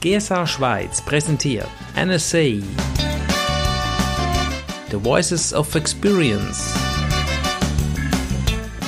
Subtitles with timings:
[0.00, 2.62] GSA Schweiz präsentiert NSA
[4.90, 6.72] The Voices of Experience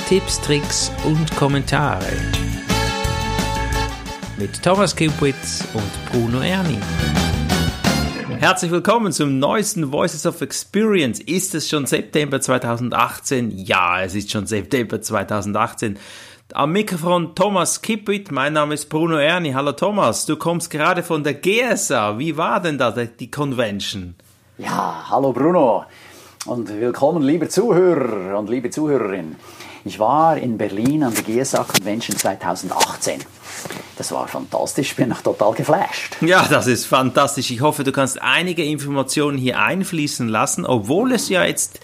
[0.09, 2.11] Tipps, Tricks und Kommentare
[4.39, 6.79] mit Thomas Kupitz und Bruno Erni.
[8.39, 11.19] Herzlich willkommen zum neuesten Voices of Experience.
[11.19, 13.51] Ist es schon September 2018?
[13.55, 15.99] Ja, es ist schon September 2018.
[16.51, 19.53] Am Mikrofon Thomas Kippit, mein Name ist Bruno Erni.
[19.53, 22.19] Hallo Thomas, du kommst gerade von der GSA.
[22.19, 24.13] Wie war denn da die Convention?
[24.57, 25.85] Ja, hallo Bruno
[26.45, 29.37] und willkommen liebe Zuhörer und liebe Zuhörerinnen.
[29.85, 33.21] Ich war in Berlin an der GSA Convention 2018.
[33.97, 36.17] Das war fantastisch, ich bin noch total geflasht.
[36.21, 37.51] Ja, das ist fantastisch.
[37.51, 41.79] Ich hoffe, du kannst einige Informationen hier einfließen lassen, obwohl es ja jetzt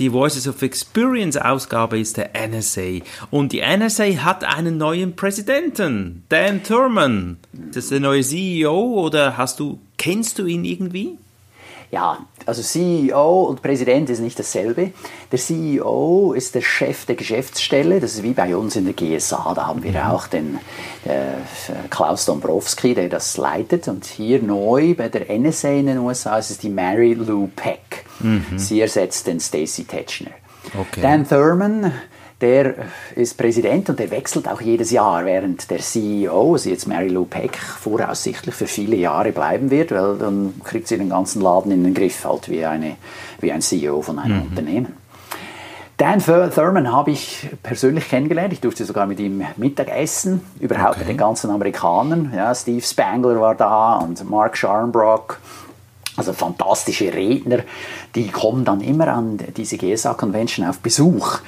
[0.00, 3.02] die Voices of Experience Ausgabe ist der NSA.
[3.30, 7.36] Und die NSA hat einen neuen Präsidenten, Dan Thurman.
[7.52, 11.18] Das ist der neue CEO oder hast du, kennst du ihn irgendwie?
[11.92, 14.92] Ja, also CEO und Präsident ist nicht dasselbe.
[15.30, 18.00] Der CEO ist der Chef der Geschäftsstelle.
[18.00, 19.54] Das ist wie bei uns in der GSA.
[19.54, 20.10] Da haben wir mhm.
[20.10, 20.58] auch den
[21.04, 23.88] äh, Klaus Dombrowski, der das leitet.
[23.88, 28.04] Und hier neu bei der NSA in den USA ist es die Mary Lou Peck.
[28.20, 28.44] Mhm.
[28.56, 30.32] Sie ersetzt den Stacy Tetchner.
[30.78, 31.00] Okay.
[31.00, 31.92] Dan Thurman
[32.40, 32.74] der
[33.16, 37.24] ist Präsident und der wechselt auch jedes Jahr, während der CEO, also jetzt Mary Lou
[37.24, 41.84] Peck, voraussichtlich für viele Jahre bleiben wird, weil dann kriegt sie den ganzen Laden in
[41.84, 42.96] den Griff, halt wie, eine,
[43.40, 44.42] wie ein CEO von einem mhm.
[44.44, 44.96] Unternehmen.
[45.98, 48.54] Dan Thurman habe ich persönlich kennengelernt.
[48.54, 51.00] Ich durfte sogar mit ihm Mittagessen, überhaupt okay.
[51.00, 52.32] mit den ganzen Amerikanern.
[52.34, 55.38] Ja, Steve Spangler war da und Mark Sharnbrock.
[56.16, 57.58] Also fantastische Redner,
[58.14, 61.40] die kommen dann immer an diese GSA Convention auf Besuch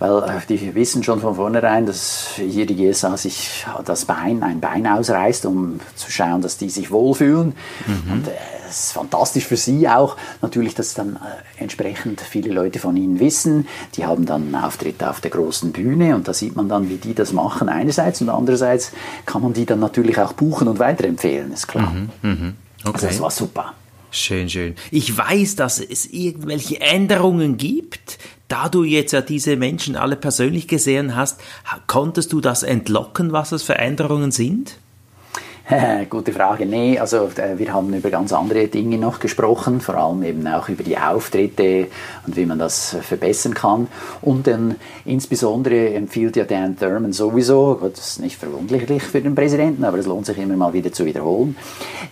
[0.00, 4.58] weil äh, die wissen schon von vornherein, dass hier die GSA sich das Bein, ein
[4.58, 7.54] Bein ausreißt, um zu schauen, dass die sich wohlfühlen.
[7.86, 8.12] Mhm.
[8.12, 8.32] Und äh,
[8.68, 13.20] es ist fantastisch für sie auch, natürlich, dass dann äh, entsprechend viele Leute von ihnen
[13.20, 13.68] wissen.
[13.94, 17.14] Die haben dann Auftritte auf der großen Bühne und da sieht man dann, wie die
[17.14, 18.92] das machen einerseits und andererseits
[19.26, 21.90] kann man die dann natürlich auch buchen und weiterempfehlen, ist klar.
[21.90, 22.10] Mhm.
[22.22, 22.54] Mhm.
[22.84, 22.94] Okay.
[22.94, 23.74] Also das war super.
[24.10, 24.74] Schön, schön.
[24.90, 28.18] Ich weiß, dass es irgendwelche Änderungen gibt.
[28.48, 31.40] Da du jetzt ja diese Menschen alle persönlich gesehen hast,
[31.86, 34.76] konntest du das entlocken, was es für Änderungen sind?
[36.10, 36.66] Gute Frage.
[36.66, 40.68] Nee, also äh, wir haben über ganz andere Dinge noch gesprochen, vor allem eben auch
[40.68, 41.86] über die Auftritte
[42.26, 43.88] und wie man das verbessern kann.
[44.20, 49.84] Und dann insbesondere empfiehlt ja Dan Thurman sowieso, das ist nicht verwunderlich für den Präsidenten,
[49.84, 51.56] aber es lohnt sich immer mal wieder zu wiederholen,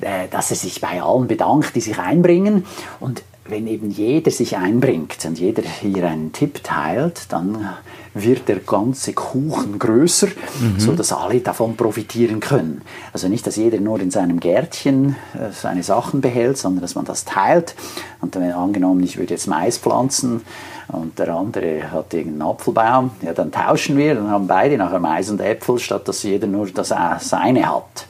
[0.01, 2.65] äh, dass er sich bei allen bedankt, die sich einbringen
[3.01, 7.69] und wenn eben jeder sich einbringt und jeder hier einen Tipp teilt, dann
[8.15, 10.79] wird der ganze Kuchen größer, mhm.
[10.79, 12.83] so dass alle davon profitieren können.
[13.13, 17.05] Also nicht, dass jeder nur in seinem Gärtchen äh, seine Sachen behält, sondern dass man
[17.05, 17.75] das teilt.
[18.21, 20.43] Und wenn angenommen, ich würde jetzt Mais pflanzen
[20.89, 25.31] und der andere hat irgendeinen Apfelbaum, ja, dann tauschen wir, dann haben beide nachher Mais
[25.31, 28.07] und Äpfel, statt dass jeder nur das seine hat.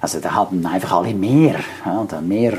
[0.00, 2.54] Also da haben einfach alle mehr, ja, dann mehr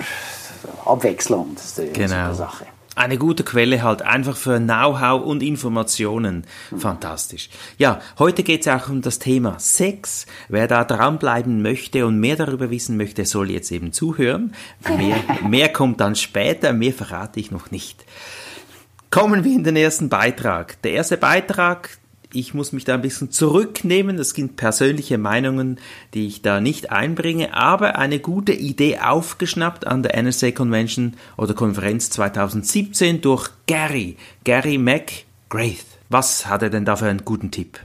[0.85, 1.53] Abwechslung.
[1.55, 2.33] Das ist eine genau.
[2.33, 2.65] Sache.
[2.95, 6.45] Eine gute Quelle halt einfach für Know-how und Informationen.
[6.77, 7.49] Fantastisch.
[7.77, 10.25] Ja, heute geht es auch um das Thema Sex.
[10.49, 14.53] Wer da dranbleiben möchte und mehr darüber wissen möchte, soll jetzt eben zuhören.
[14.97, 15.15] Mehr,
[15.47, 18.03] mehr kommt dann später, mehr verrate ich noch nicht.
[19.11, 20.81] Kommen wir in den ersten Beitrag.
[20.81, 21.98] Der erste Beitrag,
[22.33, 24.17] ich muss mich da ein bisschen zurücknehmen.
[24.17, 25.79] Das sind persönliche Meinungen,
[26.13, 31.53] die ich da nicht einbringe, aber eine gute Idee aufgeschnappt an der NSA Convention oder
[31.53, 35.85] Konferenz 2017 durch Gary, Gary McGrath.
[36.09, 37.79] Was hat er denn da für einen guten Tipp?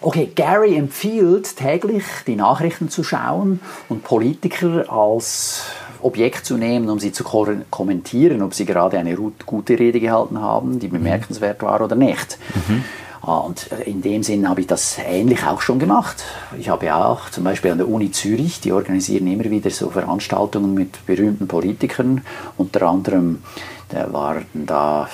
[0.00, 5.64] Okay, Gary empfiehlt täglich die Nachrichten zu schauen und Politiker als
[6.02, 10.78] Objekt zu nehmen, um sie zu kommentieren, ob sie gerade eine gute Rede gehalten haben,
[10.78, 12.38] die bemerkenswert war oder nicht.
[12.68, 12.84] Mhm.
[13.26, 16.22] Ah, und in dem Sinn habe ich das ähnlich auch schon gemacht.
[16.60, 19.90] Ich habe ja auch zum Beispiel an der Uni Zürich, die organisieren immer wieder so
[19.90, 22.20] Veranstaltungen mit berühmten Politikern,
[22.56, 23.42] unter anderem
[23.88, 25.08] da waren da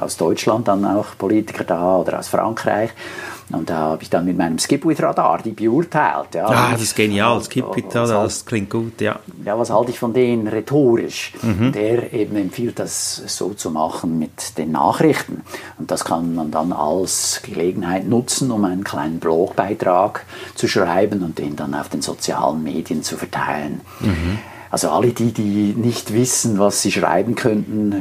[0.00, 2.90] aus Deutschland dann auch Politiker da oder aus Frankreich.
[3.50, 6.34] Und da habe ich dann mit meinem Skip-With-Radar die beurteilt.
[6.34, 9.18] Ja, ah, das ist genial, Skip-With-Radar, das klingt gut, ja.
[9.44, 11.32] Ja, was halte ich von denen rhetorisch?
[11.42, 11.72] Mhm.
[11.72, 15.42] Der eben empfiehlt, das so zu machen mit den Nachrichten.
[15.78, 20.24] Und das kann man dann als Gelegenheit nutzen, um einen kleinen Blogbeitrag
[20.54, 23.82] zu schreiben und den dann auf den sozialen Medien zu verteilen.
[24.00, 24.38] Mhm.
[24.72, 27.92] Also alle die, die nicht wissen, was sie schreiben könnten,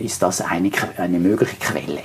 [0.00, 2.04] ist das eine, eine mögliche Quelle.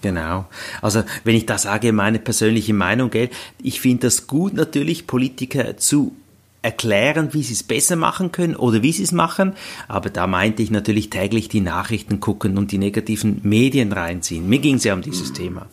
[0.00, 0.46] Genau.
[0.80, 3.28] Also wenn ich da sage, meine persönliche Meinung, gell,
[3.62, 6.16] ich finde das gut natürlich, Politiker zu
[6.62, 9.52] erklären, wie sie es besser machen können oder wie sie es machen.
[9.88, 14.48] Aber da meinte ich natürlich täglich die Nachrichten gucken und die negativen Medien reinziehen.
[14.48, 15.66] Mir ging es ja um dieses Thema.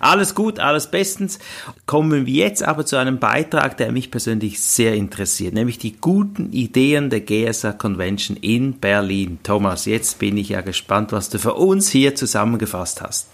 [0.00, 1.38] Alles gut, alles bestens.
[1.86, 6.52] Kommen wir jetzt aber zu einem Beitrag, der mich persönlich sehr interessiert, nämlich die guten
[6.52, 9.38] Ideen der GSA Convention in Berlin.
[9.42, 13.28] Thomas, jetzt bin ich ja gespannt, was du für uns hier zusammengefasst hast.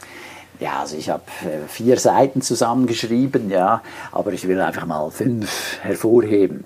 [0.60, 3.82] Ja, also ich habe äh, vier Seiten zusammengeschrieben, ja,
[4.12, 6.64] aber ich will einfach mal fünf hervorheben.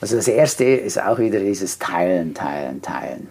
[0.00, 3.28] Also das erste ist auch wieder dieses Teilen, Teilen, Teilen.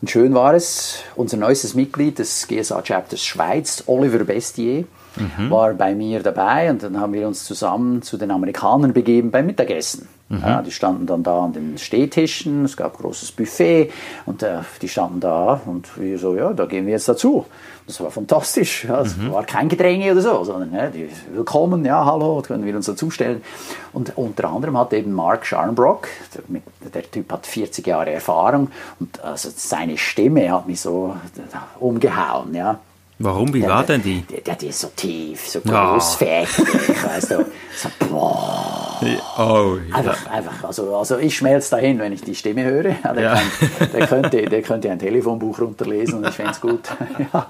[0.00, 4.84] Und schön war es, unser neuestes Mitglied des GSA Chapters Schweiz, Oliver Bestier,
[5.16, 5.50] mhm.
[5.50, 9.46] war bei mir dabei und dann haben wir uns zusammen zu den Amerikanern begeben beim
[9.46, 10.08] Mittagessen.
[10.32, 10.40] Mhm.
[10.40, 13.90] Ja, die standen dann da an den Stehtischen, es gab ein großes Buffet
[14.24, 17.44] und äh, die standen da und wir so, ja, da gehen wir jetzt dazu.
[17.86, 18.84] Das war fantastisch.
[18.84, 19.32] Ja, es mhm.
[19.32, 23.42] war kein Gedränge oder so, sondern ja, die, willkommen, ja, hallo, können wir uns dazustellen.
[23.92, 28.70] Und unter anderem hat eben Mark Scharnbrock, der, der, Typ hat 40 Jahre Erfahrung
[29.00, 31.14] und also seine Stimme hat mich so
[31.78, 32.78] umgehauen, ja.
[33.18, 33.54] Warum?
[33.54, 34.22] Wie war denn die?
[34.22, 37.08] Der, ist so tief, so großfächig, oh.
[37.08, 37.46] weißt du.
[37.76, 38.98] So, boah.
[39.38, 39.96] Oh, ja.
[39.96, 42.96] einfach, einfach, also, also ich schmelze dahin, wenn ich die Stimme höre.
[43.02, 43.34] Ja, der, ja.
[43.34, 46.88] Kann, der, könnte, der könnte ein Telefonbuch runterlesen und ich fände es gut.
[47.32, 47.46] ja.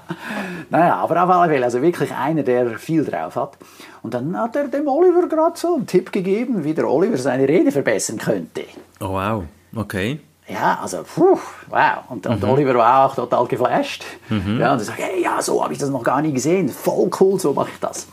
[0.69, 3.57] Naja, aber auf alle Fälle, also wirklich einer, der viel drauf hat.
[4.01, 7.47] Und dann hat er dem Oliver gerade so einen Tipp gegeben, wie der Oliver seine
[7.47, 8.63] Rede verbessern könnte.
[8.99, 9.43] Oh wow,
[9.75, 10.19] okay.
[10.47, 11.37] Ja, also, puh,
[11.69, 12.03] wow.
[12.09, 12.49] Und, und mhm.
[12.49, 14.03] Oliver war auch total geflasht.
[14.29, 14.59] Mhm.
[14.59, 16.67] Ja, und er sagt, hey, ja, so habe ich das noch gar nie gesehen.
[16.67, 18.07] Voll cool, so mache ich das.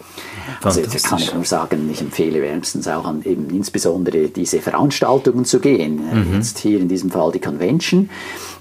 [0.62, 5.44] Also, jetzt kann ich nur sagen, ich empfehle wärmstens auch an eben insbesondere diese Veranstaltungen
[5.44, 6.28] zu gehen.
[6.28, 6.34] Mhm.
[6.34, 8.10] Jetzt hier in diesem Fall die Convention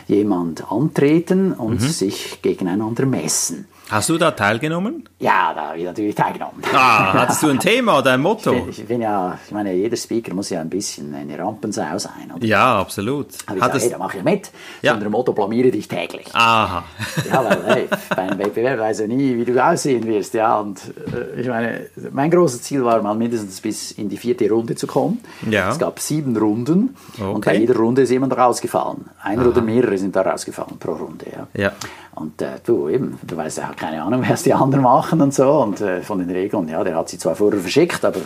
[0.07, 1.87] jemand antreten und mhm.
[1.87, 3.67] sich gegeneinander messen.
[3.89, 5.07] Hast du da teilgenommen?
[5.19, 6.63] Ja, da habe ich natürlich teilgenommen.
[6.73, 8.51] Ah, hattest du ein Thema oder ein Motto?
[8.51, 11.97] Ich bin, ich bin, ja, ich meine, jeder Speaker muss ja ein bisschen eine Rampensau
[11.99, 12.31] sein.
[12.35, 12.43] Oder?
[12.43, 13.27] Ja, absolut.
[13.45, 13.81] Aber ich Hattest...
[13.81, 14.51] sage, hey, da mache ich mit.
[14.81, 14.93] Ja.
[14.93, 16.27] Unter dem Motto, blamiere dich täglich.
[16.33, 16.83] Aha.
[17.31, 20.33] ja, weil hey, bei einem Wettbewerb weiß ja nie, wie du aussehen wirst.
[20.33, 20.81] Ja, und
[21.13, 24.87] äh, ich meine, mein großes Ziel war mal mindestens bis in die vierte Runde zu
[24.87, 25.19] kommen.
[25.49, 25.69] Ja.
[25.69, 27.23] Es gab sieben Runden okay.
[27.23, 29.11] und bei jeder Runde ist jemand rausgefallen.
[29.21, 29.49] Einer Aha.
[29.49, 31.27] oder mehrere sind da rausgefallen pro Runde.
[31.31, 31.47] Ja.
[31.53, 31.71] ja.
[32.15, 35.51] Und äh, du eben, du weißt ja keine Ahnung, was die anderen machen und so.
[35.61, 38.19] Und äh, von den Regeln, ja, der hat sie zwar vorher verschickt, aber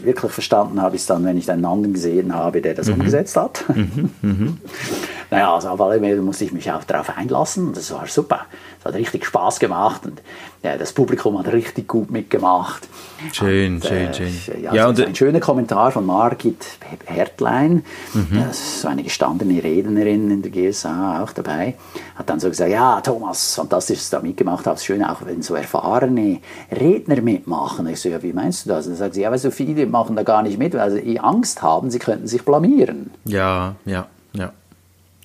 [0.00, 2.94] wirklich verstanden habe ich es dann, wenn ich einen anderen gesehen habe, der das mhm.
[2.94, 3.64] umgesetzt hat.
[3.68, 4.10] Mhm.
[4.22, 4.58] Mhm.
[5.30, 7.72] naja, also auf alle Fälle musste ich mich auch darauf einlassen.
[7.72, 8.46] Das war super.
[8.78, 10.20] Es hat richtig Spaß gemacht und
[10.62, 12.88] ja, das Publikum hat richtig gut mitgemacht.
[13.32, 14.62] Schön, und, schön, äh, schön.
[14.62, 16.64] Ja, ja und ein schöner Kommentar von Margit
[17.06, 18.44] Hertlein, mhm.
[18.52, 21.74] so eine gestandene Rednerin in der GSA auch dabei,
[22.14, 25.42] hat dann so gesagt, ja Thomas, fantastisch, dass du da mitgemacht hast, schön auch, wenn
[25.42, 26.40] so erfahrene
[26.72, 27.86] Redner mitmachen.
[27.88, 28.86] Ich so, ja, wie meinst du das?
[28.86, 31.20] Und dann sagt sie, ja, weil so viele machen da gar nicht mit, weil sie
[31.20, 33.10] Angst haben, sie könnten sich blamieren.
[33.24, 34.06] Ja, ja,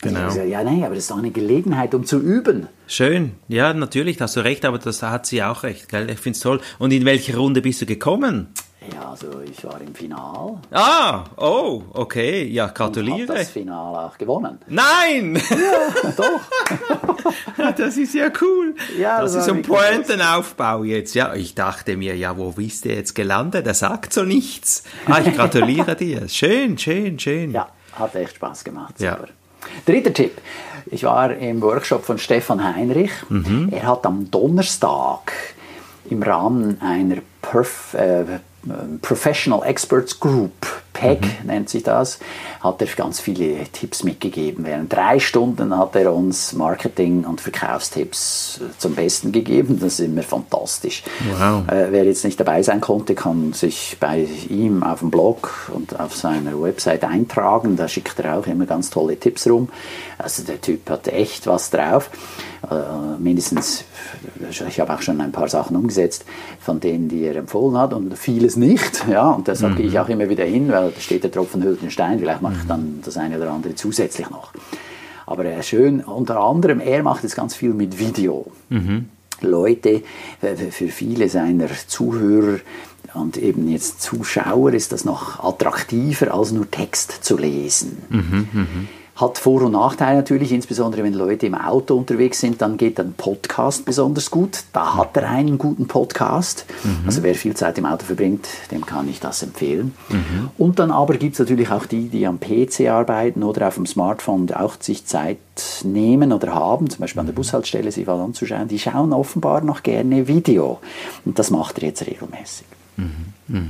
[0.04, 0.10] ja.
[0.30, 0.44] Genau.
[0.44, 2.68] Ja, nein, aber das ist doch eine Gelegenheit, um zu üben.
[2.88, 6.10] Schön, ja, natürlich, da hast du recht, aber das, da hat sie auch recht, gell?
[6.10, 6.62] Ich finde es toll.
[6.80, 8.48] Und in welche Runde bist du gekommen?
[8.94, 10.60] Ja, also ich war im Finale.
[10.72, 13.20] Ah, oh, okay, ja, gratuliere.
[13.20, 14.58] Und das Finale auch gewonnen.
[14.68, 15.36] Nein!
[15.50, 17.74] Ja, doch.
[17.78, 18.74] das ist ja cool.
[18.98, 21.14] Ja, das, das ist ein Pointenaufbau jetzt.
[21.14, 23.68] Ja, ich dachte mir, ja, wo bist du jetzt gelandet?
[23.68, 24.84] Er sagt so nichts.
[25.06, 26.28] Ah, ich gratuliere dir.
[26.30, 27.52] Schön, schön, schön.
[27.52, 28.98] Ja, hat echt Spaß gemacht.
[28.98, 29.20] Super.
[29.28, 29.39] Ja.
[29.86, 30.38] Dritter Tipp.
[30.88, 33.12] Ich war im Workshop von Stefan Heinrich.
[33.30, 33.70] Mhm.
[33.72, 35.32] Er hat am Donnerstag
[36.10, 38.40] im Rahmen einer Perf äh,
[39.02, 40.52] Professional Experts Group,
[40.94, 41.48] PEG mhm.
[41.48, 42.20] nennt sich das,
[42.60, 44.66] hat er ganz viele Tipps mitgegeben.
[44.66, 49.80] Während drei Stunden hat er uns Marketing- und Verkaufstipps zum Besten gegeben.
[49.80, 51.04] Das ist immer fantastisch.
[51.38, 51.68] Wow.
[51.68, 56.00] Äh, wer jetzt nicht dabei sein konnte, kann sich bei ihm auf dem Blog und
[56.00, 57.78] auf seiner Website eintragen.
[57.78, 59.70] Da schickt er auch immer ganz tolle Tipps rum.
[60.18, 62.10] Also der Typ hat echt was drauf.
[62.70, 63.86] Äh, mindestens,
[64.50, 66.26] ich habe auch schon ein paar Sachen umgesetzt,
[66.60, 69.06] von denen, die er empfohlen hat und vieles nicht.
[69.10, 69.78] Ja, und deshalb mhm.
[69.78, 72.20] gehe ich auch immer wieder hin, weil da steht der Tropfen hüllt den Stein.
[72.20, 72.68] Vielleicht mache ich mhm.
[72.68, 74.52] dann das eine oder andere zusätzlich noch.
[75.26, 78.52] Aber äh, schön, unter anderem, er macht jetzt ganz viel mit Video.
[78.70, 79.06] Mhm.
[79.42, 80.02] Leute,
[80.72, 82.60] für viele seiner Zuhörer
[83.14, 87.98] und eben jetzt Zuschauer ist das noch attraktiver, als nur Text zu lesen.
[88.10, 88.68] Mhm, mh.
[89.20, 93.14] Hat Vor- und Nachteile natürlich, insbesondere wenn Leute im Auto unterwegs sind, dann geht ein
[93.14, 94.64] Podcast besonders gut.
[94.72, 96.66] Da hat er einen guten Podcast.
[96.86, 97.00] Mhm.
[97.06, 99.94] Also wer viel Zeit im Auto verbringt, dem kann ich das empfehlen.
[100.08, 100.52] Mhm.
[100.58, 103.86] Und dann aber gibt es natürlich auch die, die am PC arbeiten oder auf dem
[103.86, 105.38] Smartphone auch sich Zeit
[105.84, 107.38] nehmen oder haben, zum Beispiel an der mhm.
[107.38, 108.70] Bushaltestelle sich was anzuschauen.
[108.70, 110.80] Die schauen offenbar noch gerne Video.
[111.26, 112.66] Und das macht er jetzt regelmäßig.
[112.96, 113.70] Mhm.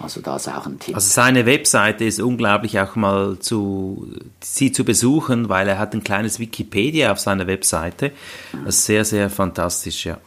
[0.00, 0.94] Also da ist auch ein Tipp.
[0.94, 4.08] Also seine Webseite ist unglaublich auch mal zu,
[4.40, 8.12] sie zu besuchen, weil er hat ein kleines Wikipedia auf seiner Webseite.
[8.64, 10.18] Das ist sehr, sehr fantastisch, ja.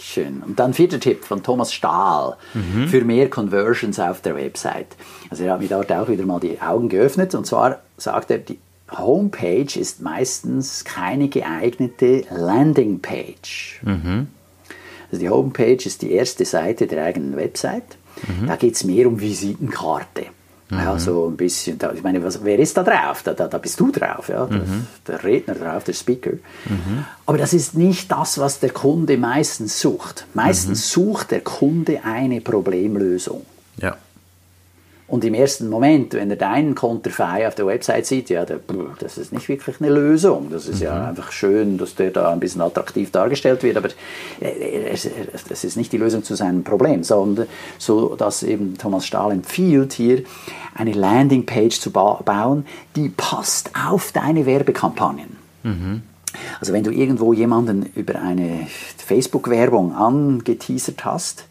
[0.00, 0.42] Schön.
[0.42, 2.88] Und dann vierter Tipp von Thomas Stahl mhm.
[2.88, 4.96] für mehr Conversions auf der Website.
[5.30, 8.38] Also er hat mir dort auch wieder mal die Augen geöffnet und zwar sagt er,
[8.38, 8.58] die
[8.90, 13.80] Homepage ist meistens keine geeignete Landingpage.
[13.82, 14.26] Mhm.
[15.10, 17.96] Also die Homepage ist die erste Seite der eigenen Website
[18.26, 18.46] Mhm.
[18.46, 20.26] Da geht es mehr um Visitenkarte.
[20.70, 20.78] Mhm.
[20.78, 23.22] Ja, so ein bisschen, da, ich meine, was, wer ist da drauf?
[23.22, 24.46] Da, da, da bist du drauf, ja?
[24.46, 24.86] Da, mhm.
[25.06, 26.32] der Redner drauf, der Speaker.
[26.32, 27.04] Mhm.
[27.26, 30.26] Aber das ist nicht das, was der Kunde meistens sucht.
[30.34, 31.02] Meistens mhm.
[31.02, 33.44] sucht der Kunde eine Problemlösung.
[33.76, 33.96] Ja.
[35.12, 38.60] Und im ersten Moment, wenn er deinen Konterfei auf der Website sieht, ja, der,
[38.98, 40.48] das ist nicht wirklich eine Lösung.
[40.50, 40.86] Das ist mhm.
[40.86, 43.90] ja einfach schön, dass der da ein bisschen attraktiv dargestellt wird, aber
[44.40, 49.92] das ist nicht die Lösung zu seinem Problem, sondern so, dass eben Thomas Stahl empfiehlt,
[49.92, 50.22] hier
[50.74, 52.64] eine Landingpage zu bauen,
[52.96, 55.36] die passt auf deine Werbekampagnen.
[55.62, 56.02] Mhm.
[56.58, 58.66] Also wenn du irgendwo jemanden über eine
[58.96, 61.44] Facebook-Werbung angeteasert hast,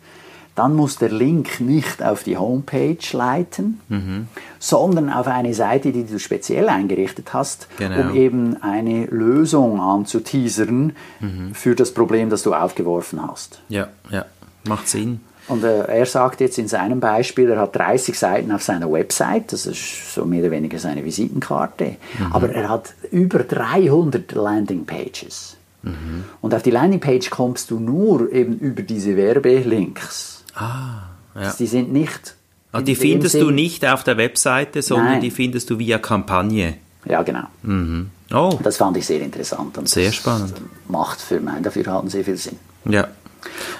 [0.56, 4.28] dann muss der Link nicht auf die Homepage leiten, mhm.
[4.60, 8.02] sondern auf eine Seite, die du speziell eingerichtet hast, genau.
[8.02, 11.54] um eben eine Lösung anzuteasern mhm.
[11.54, 13.62] für das Problem, das du aufgeworfen hast.
[13.70, 14.26] Ja, ja,
[14.68, 15.22] macht Sinn.
[15.48, 19.52] Und äh, er sagt jetzt in seinem Beispiel, er hat 30 Seiten auf seiner Website,
[19.52, 22.32] das ist so mehr oder weniger seine Visitenkarte, mhm.
[22.32, 25.58] aber er hat über 300 Landingpages.
[25.84, 26.26] Mhm.
[26.42, 30.41] Und auf die Landingpage kommst du nur eben über diese Werbelinks.
[30.56, 31.04] Ah,
[31.36, 31.54] ja.
[31.58, 32.36] Die sind nicht.
[32.72, 35.22] Also die findest du nicht auf der Webseite, sondern Nein.
[35.22, 36.76] die findest du via Kampagne.
[37.06, 37.44] Ja, genau.
[37.64, 38.10] Mhm.
[38.34, 38.58] Oh.
[38.64, 39.78] Das fand ich sehr interessant.
[39.78, 40.54] Und sehr spannend.
[40.88, 42.58] Macht für mein Dafürhalten sehr viel Sinn.
[42.86, 43.08] Ja.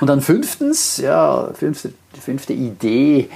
[0.02, 3.30] Und dann fünftens, ja, fünfte, fünfte Idee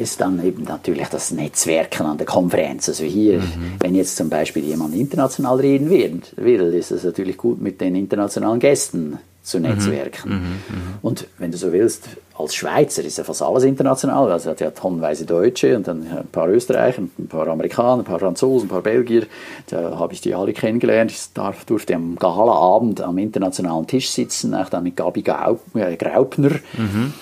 [0.00, 2.88] ist dann eben natürlich das Netzwerken an der Konferenz.
[2.88, 3.74] Also hier, mhm.
[3.78, 8.58] wenn jetzt zum Beispiel jemand international reden will, ist es natürlich gut mit den internationalen
[8.58, 9.64] Gästen zu mhm.
[9.64, 10.28] netzwerken.
[10.28, 14.30] Mhm, mh, und wenn du so willst, als Schweizer ist ja fast alles international.
[14.30, 18.04] Also er hat ja tonnenweise Deutsche und dann ein paar Österreicher, ein paar Amerikaner, ein
[18.04, 19.26] paar Franzosen, ein paar Belgier.
[19.68, 21.12] Da habe ich die alle kennengelernt.
[21.12, 26.50] Ich darf, durfte am Galaabend am internationalen Tisch sitzen, auch dann mit Gabi äh, Graupner.
[26.76, 27.14] Mhm.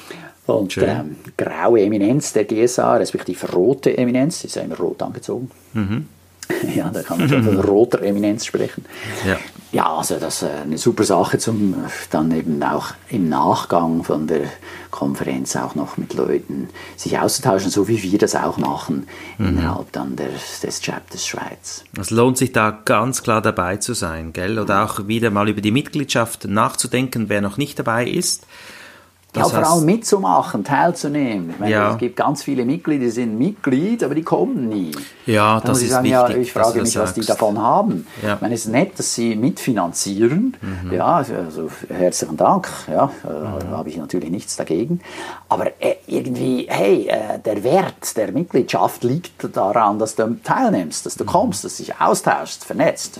[0.46, 1.04] Und der
[1.36, 5.50] graue Eminenz der GSA, respektive rote Eminenz, ist ja immer rot angezogen.
[5.74, 6.08] Mhm.
[6.76, 8.84] Ja, da kann man schon von roter Eminenz sprechen.
[9.26, 9.38] Ja.
[9.74, 11.74] Ja, also das ist eine super Sache, zum
[12.10, 14.44] dann eben auch im Nachgang von der
[14.92, 19.48] Konferenz auch noch mit Leuten sich auszutauschen, so wie wir das auch machen mhm.
[19.48, 20.28] innerhalb dann der,
[20.62, 21.82] des Chapters Schweiz.
[21.98, 24.60] Es lohnt sich da ganz klar dabei zu sein, gell?
[24.60, 28.46] Oder auch wieder mal über die Mitgliedschaft nachzudenken, wer noch nicht dabei ist
[29.34, 31.50] das ja, vor allem mitzumachen, teilzunehmen.
[31.50, 31.92] Ich meine, ja.
[31.92, 34.92] Es gibt ganz viele Mitglieder, die sind Mitglied, aber die kommen nie.
[35.26, 36.12] Ja, das ist sagen, wichtig.
[36.12, 38.06] Ja, ich frage mich, was die davon haben.
[38.22, 38.34] Ja.
[38.34, 40.56] Ich meine, es ist nett, dass sie mitfinanzieren.
[40.60, 40.92] Mhm.
[40.92, 42.68] Ja, also herzlichen Dank.
[42.88, 43.70] Ja, äh, mhm.
[43.70, 45.00] habe ich natürlich nichts dagegen.
[45.48, 51.16] Aber äh, irgendwie, hey, äh, der Wert der Mitgliedschaft liegt daran, dass du teilnimmst, dass
[51.16, 51.28] du mhm.
[51.28, 53.18] kommst, dass du dich austauschst, vernetzt.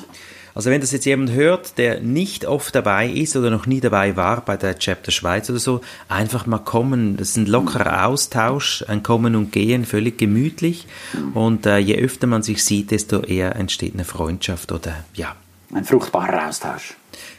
[0.54, 4.16] Also wenn das jetzt jemand hört, der nicht oft dabei ist oder noch nie dabei
[4.16, 7.16] war bei der Chapter Schweiz oder so, einfach mal kommen.
[7.16, 10.86] Das ist ein lockerer Austausch, ein Kommen und Gehen, völlig gemütlich.
[11.34, 15.34] Und äh, je öfter man sich sieht, desto eher entsteht eine Freundschaft oder ja,
[15.72, 16.94] ein fruchtbarer Austausch.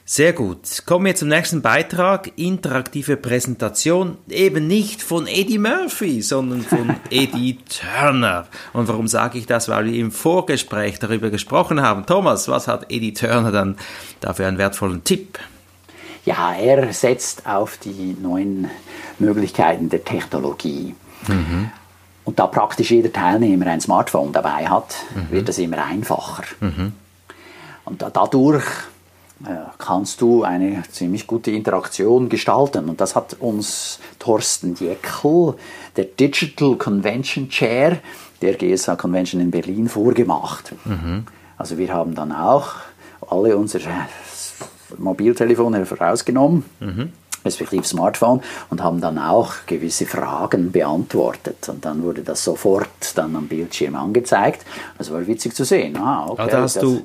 [0.07, 0.85] Sehr gut.
[0.85, 2.37] Kommen wir zum nächsten Beitrag.
[2.37, 4.19] Interaktive Präsentation.
[4.29, 8.45] Eben nicht von Eddie Murphy, sondern von Eddie Turner.
[8.73, 9.67] Und warum sage ich das?
[9.67, 12.05] Weil wir im Vorgespräch darüber gesprochen haben.
[12.05, 13.77] Thomas, was hat Eddie Turner dann
[14.19, 15.39] dafür einen wertvollen Tipp?
[16.23, 18.69] Ja, er setzt auf die neuen
[19.17, 20.93] Möglichkeiten der Technologie.
[21.27, 21.71] Mhm.
[22.25, 25.31] Und da praktisch jeder Teilnehmer ein Smartphone dabei hat, mhm.
[25.31, 26.43] wird es immer einfacher.
[26.59, 26.93] Mhm.
[27.85, 28.65] Und dadurch
[29.77, 32.89] kannst du eine ziemlich gute Interaktion gestalten.
[32.89, 35.55] Und das hat uns Thorsten Jeckel,
[35.97, 37.99] der Digital Convention Chair
[38.41, 40.73] der GSA Convention in Berlin, vorgemacht.
[40.85, 41.25] Mhm.
[41.57, 42.75] Also wir haben dann auch
[43.29, 43.89] alle unsere
[44.97, 47.11] Mobiltelefone herausgenommen, mhm.
[47.43, 51.69] respektive Smartphone, und haben dann auch gewisse Fragen beantwortet.
[51.69, 54.65] Und dann wurde das sofort dann am Bildschirm angezeigt.
[54.97, 55.97] Das war witzig zu sehen.
[55.97, 57.01] Ah, okay, ah, da hast du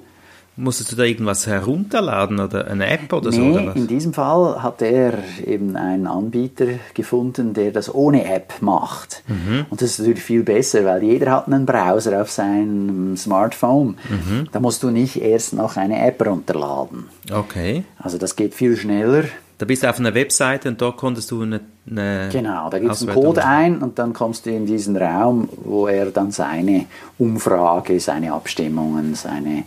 [0.57, 3.43] Musstest du da irgendwas herunterladen oder eine App oder nee, so?
[3.43, 3.77] Oder was?
[3.77, 5.15] in diesem Fall hat er
[5.47, 9.23] eben einen Anbieter gefunden, der das ohne App macht.
[9.29, 9.67] Mhm.
[9.71, 13.97] Und das ist natürlich viel besser, weil jeder hat einen Browser auf seinem Smartphone.
[14.09, 14.49] Mhm.
[14.53, 17.07] Da musst du nicht erst noch eine App runterladen.
[17.33, 17.85] Okay.
[17.99, 19.25] Also das geht viel schneller.
[19.59, 21.61] Da bist du auf einer Webseite und dort konntest du eine.
[21.91, 25.49] Eine genau, da gibst du einen Code ein und dann kommst du in diesen Raum,
[25.65, 26.87] wo er dann seine
[27.19, 29.65] Umfrage, seine Abstimmungen, seine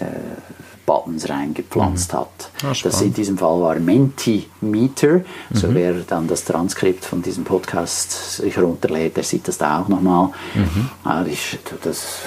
[0.00, 0.06] äh,
[0.86, 2.18] Buttons reingepflanzt mhm.
[2.18, 2.50] hat.
[2.62, 5.22] Ah, das in diesem Fall war Mentimeter.
[5.52, 5.74] So mhm.
[5.74, 10.30] wer dann das Transkript von diesem Podcast sich runterlädt, der sieht das da auch nochmal.
[10.54, 10.90] Mhm.
[11.04, 12.18] Das, das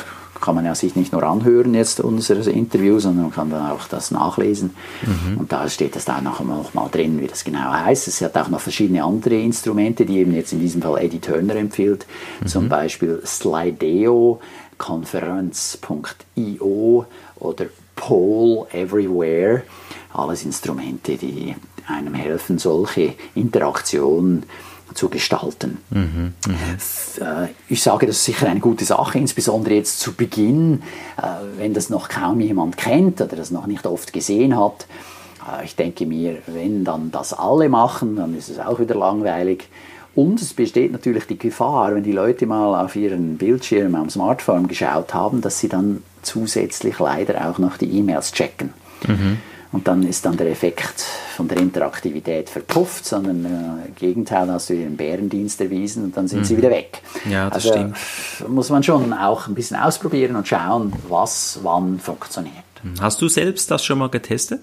[0.42, 3.88] kann man ja sich nicht nur anhören jetzt unseres Interviews, sondern man kann dann auch
[3.88, 4.76] das nachlesen.
[5.02, 5.38] Mhm.
[5.38, 8.08] Und da steht das da noch, noch mal drin, wie das genau heißt.
[8.08, 11.56] Es hat auch noch verschiedene andere Instrumente, die eben jetzt in diesem Fall Eddie Turner
[11.56, 12.06] empfiehlt.
[12.42, 12.48] Mhm.
[12.48, 14.40] Zum Beispiel Slideo,
[14.78, 15.86] Conference.io
[17.40, 17.66] oder
[17.96, 19.64] Poll Everywhere.
[20.14, 21.56] Alles Instrumente, die
[21.88, 24.44] einem helfen, solche Interaktionen
[24.94, 25.78] zu gestalten.
[25.90, 27.44] Mhm, mh.
[27.44, 30.82] Äh, ich sage, das ist sicher eine gute Sache, insbesondere jetzt zu Beginn,
[31.18, 31.22] äh,
[31.58, 34.88] wenn das noch kaum jemand kennt oder das noch nicht oft gesehen hat.
[35.48, 39.68] Äh, ich denke mir, wenn dann das alle machen, dann ist es auch wieder langweilig.
[40.16, 44.68] Und es besteht natürlich die Gefahr, wenn die Leute mal auf ihren Bildschirm am Smartphone
[44.68, 48.74] geschaut haben, dass sie dann zusätzlich leider auch noch die E-Mails checken.
[49.08, 49.38] Mhm.
[49.72, 51.02] Und dann ist dann der Effekt
[51.36, 56.28] von der Interaktivität verpufft, sondern äh, im Gegenteil hast du ihren Bärendienst erwiesen und dann
[56.28, 56.44] sind mhm.
[56.46, 57.02] sie wieder weg.
[57.30, 57.98] Ja, das also, stimmt.
[58.50, 62.56] Muss man schon auch ein bisschen ausprobieren und schauen, was wann funktioniert.
[62.82, 63.00] Mhm.
[63.00, 64.60] Hast du selbst das schon mal getestet?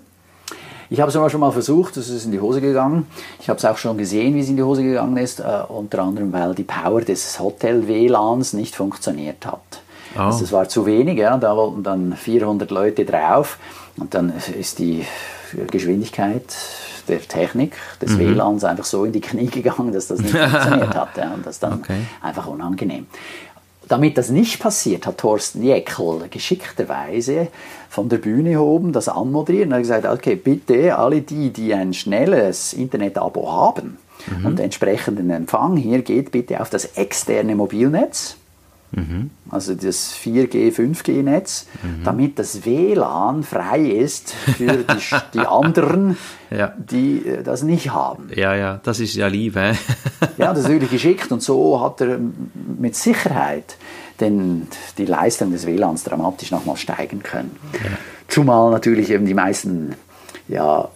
[0.88, 3.06] Ich habe es schon mal versucht, es ist in die Hose gegangen.
[3.40, 6.00] Ich habe es auch schon gesehen, wie es in die Hose gegangen ist, äh, unter
[6.02, 9.60] anderem, weil die Power des Hotel-WLANs nicht funktioniert hat.
[10.16, 10.20] Oh.
[10.20, 13.58] Also das war zu wenig, ja, da wollten dann 400 Leute drauf
[13.98, 15.04] und dann ist die
[15.70, 16.44] Geschwindigkeit
[17.08, 18.18] der Technik, des mhm.
[18.18, 21.16] WLANs einfach so in die Knie gegangen, dass das nicht funktioniert hat.
[21.16, 22.00] Ja, und das dann okay.
[22.20, 23.06] einfach unangenehm.
[23.88, 27.48] Damit das nicht passiert, hat Thorsten Jeckel geschickterweise
[27.88, 31.94] von der Bühne oben das anmoderiert und hat gesagt, okay, bitte alle die, die ein
[31.94, 34.46] schnelles Internet-Abo haben mhm.
[34.46, 38.36] und entsprechenden Empfang, hier geht bitte auf das externe Mobilnetz
[38.96, 39.30] Mhm.
[39.50, 42.04] Also das 4G, 5G-Netz, mhm.
[42.04, 44.96] damit das WLAN frei ist für die,
[45.34, 46.16] die anderen,
[46.50, 46.72] ja.
[46.76, 48.30] die äh, das nicht haben.
[48.34, 49.56] Ja, ja, das ist ja lieb.
[49.56, 49.72] He?
[50.38, 52.18] ja, das ist wirklich geschickt und so hat er
[52.78, 53.76] mit Sicherheit
[54.20, 57.54] denn die Leistung des WLANs dramatisch nochmal steigen können.
[57.74, 57.98] Ja.
[58.28, 59.94] Zumal natürlich eben die meisten
[60.48, 60.88] ja,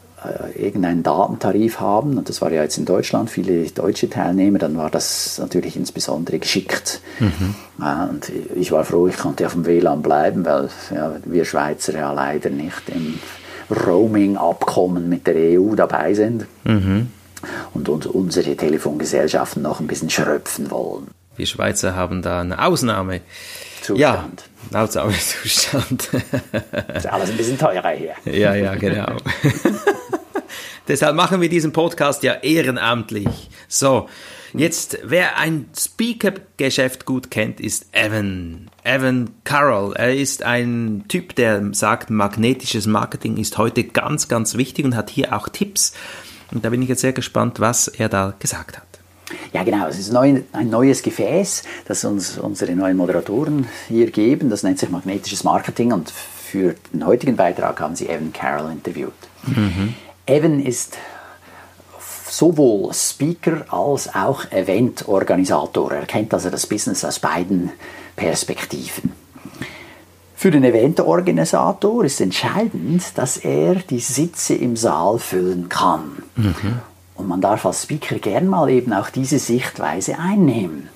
[0.55, 4.91] irgendeinen Datentarif haben, und das war ja jetzt in Deutschland, viele deutsche Teilnehmer, dann war
[4.91, 7.01] das natürlich insbesondere geschickt.
[7.19, 7.55] Mhm.
[7.79, 12.13] Und ich war froh, ich konnte auf dem WLAN bleiben, weil ja, wir Schweizer ja
[12.13, 13.19] leider nicht im
[13.71, 16.47] Roaming-Abkommen mit der EU dabei sind.
[16.65, 17.09] Mhm.
[17.73, 21.09] Und uns, unsere Telefongesellschaften noch ein bisschen schröpfen wollen.
[21.37, 23.23] Wir Schweizer haben da eine Ausnahme.
[23.81, 24.45] Zustand.
[24.73, 26.11] Ja, Ausnahmezustand.
[26.95, 28.13] ist alles ein bisschen teurer hier.
[28.27, 29.17] Ja, ja, genau.
[30.89, 33.29] Deshalb machen wir diesen Podcast ja ehrenamtlich.
[33.69, 34.09] So,
[34.53, 38.69] jetzt, wer ein Speaker-Geschäft gut kennt, ist Evan.
[38.83, 39.95] Evan Carroll.
[39.95, 45.11] Er ist ein Typ, der sagt, magnetisches Marketing ist heute ganz, ganz wichtig und hat
[45.11, 45.93] hier auch Tipps.
[46.51, 48.87] Und da bin ich jetzt sehr gespannt, was er da gesagt hat.
[49.53, 49.87] Ja, genau.
[49.87, 54.51] Es ist ein neues Gefäß, das uns unsere neuen Moderatoren hier geben.
[54.51, 59.13] Das nennt sich magnetisches Marketing und für den heutigen Beitrag haben sie Evan Carroll interviewt.
[59.47, 59.95] Mhm.
[60.31, 60.97] Evan ist
[62.29, 65.91] sowohl Speaker als auch Eventorganisator.
[65.91, 67.73] Er kennt also das Business aus beiden
[68.15, 69.13] Perspektiven.
[70.37, 76.23] Für den Eventorganisator ist entscheidend, dass er die Sitze im Saal füllen kann.
[77.17, 80.91] Und man darf als Speaker gern mal eben auch diese Sichtweise einnehmen.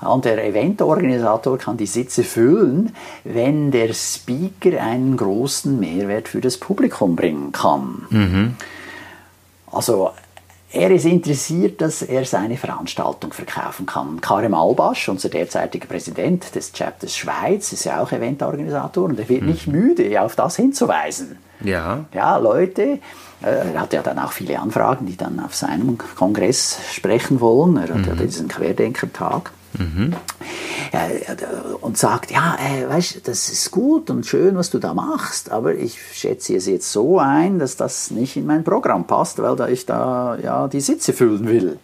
[0.00, 6.56] Und der Eventorganisator kann die Sitze füllen, wenn der Speaker einen großen Mehrwert für das
[6.56, 8.56] Publikum bringen kann.
[9.70, 10.10] Also
[10.72, 14.20] er ist interessiert, dass er seine Veranstaltung verkaufen kann.
[14.20, 19.42] Karem Albasch, unser derzeitiger Präsident des Chapters Schweiz, ist ja auch Eventorganisator und er wird
[19.42, 21.38] nicht müde, auf das hinzuweisen.
[21.64, 22.04] Ja.
[22.14, 23.00] Ja, Leute,
[23.42, 27.76] äh, er hat ja dann auch viele Anfragen, die dann auf seinem Kongress sprechen wollen.
[27.76, 29.50] Er hat ja diesen Querdenkertag.
[30.92, 31.06] Ja,
[31.80, 35.74] und sagt, ja, äh, weißt das ist gut und schön, was du da machst, aber
[35.74, 39.68] ich schätze es jetzt so ein, dass das nicht in mein Programm passt, weil da
[39.68, 41.78] ich da ja die Sitze füllen will.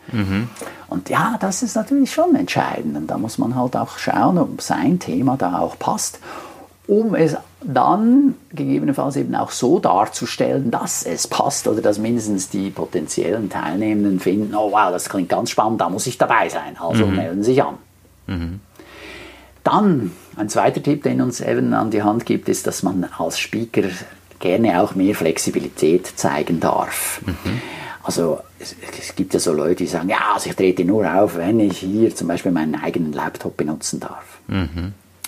[0.88, 2.96] Und ja, das ist natürlich schon entscheidend.
[2.96, 6.18] Und da muss man halt auch schauen, ob sein Thema da auch passt,
[6.88, 12.70] um es dann gegebenenfalls eben auch so darzustellen, dass es passt oder dass mindestens die
[12.70, 16.76] potenziellen Teilnehmenden finden, oh wow, das klingt ganz spannend, da muss ich dabei sein.
[16.78, 17.74] Also melden sich an.
[19.64, 23.38] Dann ein zweiter Tipp, den uns Evan an die Hand gibt, ist, dass man als
[23.38, 23.82] Speaker
[24.38, 27.20] gerne auch mehr Flexibilität zeigen darf.
[28.04, 31.36] Also es, es gibt ja so Leute, die sagen, ja, also ich trete nur auf,
[31.36, 34.38] wenn ich hier zum Beispiel meinen eigenen Laptop benutzen darf.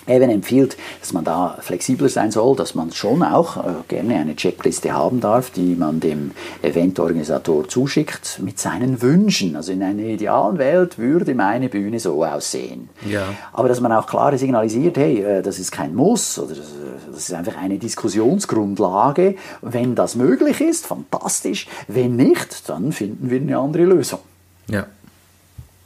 [0.05, 4.35] Evan empfiehlt, dass man da flexibler sein soll, dass man schon auch äh, gerne eine
[4.35, 6.31] Checkliste haben darf, die man dem
[6.61, 9.55] Eventorganisator zuschickt mit seinen Wünschen.
[9.55, 12.89] Also in einer idealen Welt würde meine Bühne so aussehen.
[13.07, 13.23] Ja.
[13.53, 16.67] Aber dass man auch klar signalisiert, hey, äh, das ist kein Muss oder das,
[17.11, 19.35] das ist einfach eine Diskussionsgrundlage.
[19.61, 21.67] Wenn das möglich ist, fantastisch.
[21.87, 24.19] Wenn nicht, dann finden wir eine andere Lösung.
[24.67, 24.87] Ja.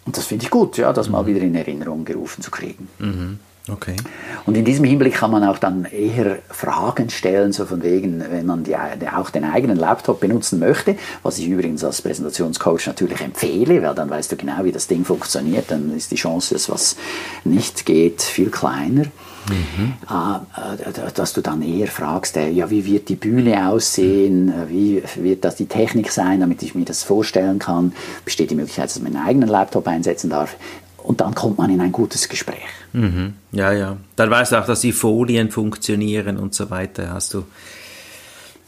[0.06, 2.90] Und das finde ich gut, ja, das mal wieder in Erinnerung gerufen zu kriegen.
[3.70, 3.96] Okay.
[4.46, 8.46] Und in diesem Hinblick kann man auch dann eher Fragen stellen, so von wegen, wenn
[8.46, 13.82] man die, auch den eigenen Laptop benutzen möchte, was ich übrigens als Präsentationscoach natürlich empfehle,
[13.82, 16.98] weil dann weißt du genau, wie das Ding funktioniert, dann ist die Chance, dass was
[17.46, 19.06] nicht geht, viel kleiner.
[19.50, 25.04] Äh, dass du dann eher fragst, äh, ja, wie wird die Bühne aussehen, äh, wie
[25.16, 29.02] wird das die Technik sein, damit ich mir das vorstellen kann, besteht die Möglichkeit, dass
[29.02, 30.56] man einen eigenen Laptop einsetzen darf
[31.04, 32.64] und dann kommt man in ein gutes Gespräch.
[32.94, 33.34] Mhm.
[33.52, 33.98] Ja, ja.
[34.16, 37.12] Dann weißt du auch, dass die Folien funktionieren und so weiter.
[37.14, 37.46] Hast du.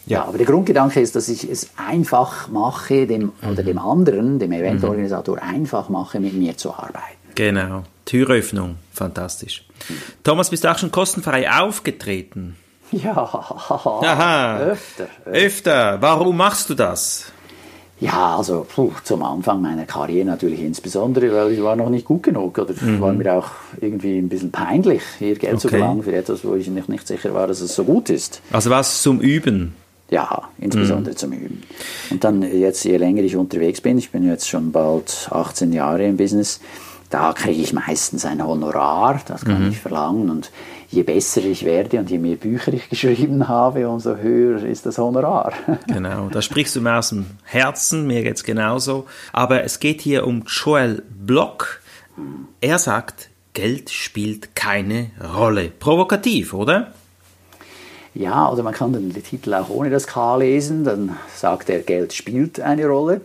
[0.06, 4.52] Ja, aber der Grundgedanke ist, dass ich es einfach mache, dem, oder dem anderen, dem
[4.52, 7.18] Eventorganisator, einfach mache, mit mir zu arbeiten.
[7.34, 7.84] Genau.
[8.06, 8.76] Türöffnung.
[8.94, 9.66] Fantastisch.
[10.24, 12.56] Thomas, bist du auch schon kostenfrei aufgetreten?
[12.92, 14.60] Ja, Aha.
[14.60, 15.08] öfter.
[15.26, 16.02] Öfter.
[16.02, 17.32] Warum machst du das?
[18.00, 22.24] Ja, also puh, zum Anfang meiner Karriere natürlich insbesondere, weil ich war noch nicht gut
[22.24, 23.48] genug oder war mir auch
[23.80, 25.78] irgendwie ein bisschen peinlich, hier Geld zu Okay.
[25.78, 28.42] verlangen für etwas, wo ich nicht, nicht sicher war, dass es so gut ist.
[28.52, 29.76] Also was zum Üben?
[30.10, 31.64] Ja, insbesondere zum Üben.
[32.12, 36.06] Und dann jetzt, je länger ich unterwegs bin, ich bin jetzt schon bald 18 Jahre
[36.06, 36.60] im Business,
[37.10, 40.30] da kriege ich meistens ein Honorar, das kann ich verlangen.
[40.30, 40.52] Und
[40.96, 44.98] je besser ich werde und je mehr Bücher ich geschrieben habe, umso höher ist das
[44.98, 45.54] Honorar.
[45.88, 49.06] Genau, da sprichst du mir aus dem Herzen, mir geht's genauso.
[49.34, 51.82] Aber es geht hier um Joel Block.
[52.62, 55.70] Er sagt, Geld spielt keine Rolle.
[55.70, 56.94] Provokativ, oder?
[58.14, 62.14] Ja, oder man kann den Titel auch ohne das K lesen, dann sagt er, Geld
[62.14, 63.22] spielt eine Rolle.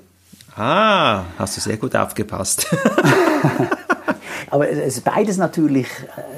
[0.56, 2.66] Ah, hast du sehr gut aufgepasst.
[4.48, 5.86] Aber es ist beides natürlich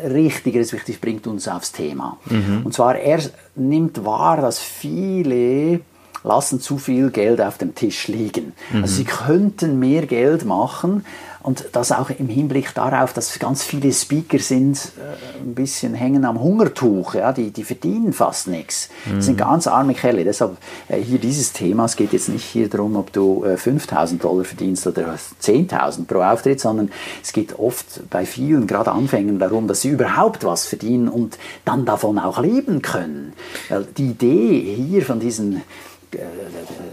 [0.02, 2.18] äh, richtig, wichtig, bringt uns aufs Thema.
[2.64, 3.20] Und zwar, er
[3.54, 5.80] nimmt wahr, dass viele
[6.24, 8.52] lassen zu viel Geld auf dem Tisch liegen.
[8.72, 11.04] Also sie könnten mehr Geld machen
[11.42, 16.24] und das auch im Hinblick darauf, dass ganz viele Speaker sind äh, ein bisschen hängen
[16.24, 18.88] am Hungertuch, ja, die, die verdienen fast nichts.
[19.12, 20.24] Das sind ganz arme Kerle.
[20.24, 20.56] Deshalb
[20.88, 24.44] äh, hier dieses Thema, es geht jetzt nicht hier darum, ob du äh, 5000 Dollar
[24.44, 26.90] verdienst oder 10.000 pro Auftritt, sondern
[27.22, 31.84] es geht oft bei vielen, gerade Anfängern, darum, dass sie überhaupt was verdienen und dann
[31.84, 33.32] davon auch leben können.
[33.68, 35.62] Weil die Idee hier von diesen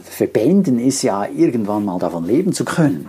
[0.03, 3.08] Verbänden ist ja irgendwann mal davon leben zu können.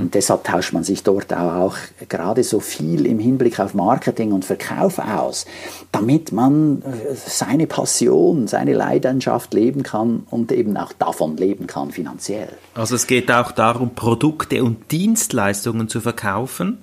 [0.00, 1.76] Und deshalb tauscht man sich dort auch,
[2.08, 5.46] gerade so viel im Hinblick auf Marketing und Verkauf aus,
[5.92, 11.90] damit man äh, seine Passion, seine Leidenschaft leben kann und eben auch davon leben kann
[11.90, 12.48] finanziell.
[12.74, 16.78] Also es geht auch darum, Produkte und Dienstleistungen zu verkaufen.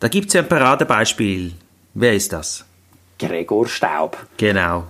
[0.00, 1.52] Da gibt's ja ein Paradebeispiel.
[1.94, 2.64] Wer ist das?
[3.18, 4.16] Gregor Staub.
[4.36, 4.84] Genau.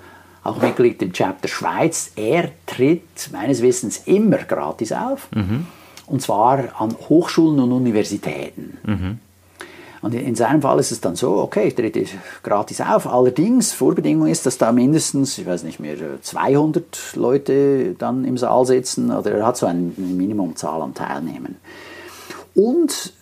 [0.45, 2.13] Auch Mitglied im Chapter Schweiz.
[2.17, 5.29] Er tritt meines Wissens immer gratis auf.
[6.07, 8.79] Und zwar an Hochschulen und Universitäten.
[10.03, 12.05] Und in seinem Fall ist es dann so, okay, ich trete
[12.43, 13.07] gratis auf.
[13.07, 18.67] Allerdings, Vorbedingung ist, dass da mindestens, ich weiß nicht mehr, 200 Leute dann im Saal
[18.67, 21.55] sitzen oder er hat so eine Minimumzahl an Teilnehmern.
[22.55, 23.13] Und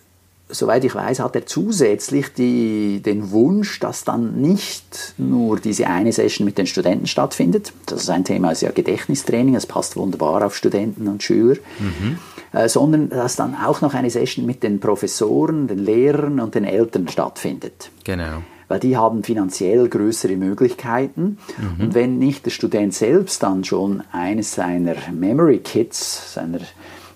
[0.51, 6.11] soweit ich weiß, hat er zusätzlich die, den Wunsch, dass dann nicht nur diese eine
[6.11, 7.73] Session mit den Studenten stattfindet.
[7.85, 11.57] Das ist ein Thema, ist ja Gedächtnistraining, das passt wunderbar auf Studenten und Schüler.
[11.79, 12.17] Mhm
[12.53, 16.65] äh, sondern dass dann auch noch eine Session mit den Professoren, den Lehrern und den
[16.65, 17.91] Eltern stattfindet.
[18.03, 18.43] Genau.
[18.67, 21.37] Weil die haben finanziell größere Möglichkeiten.
[21.57, 21.85] Mhm.
[21.85, 26.59] Und wenn nicht der Student selbst dann schon eines seiner Memory Kits, seiner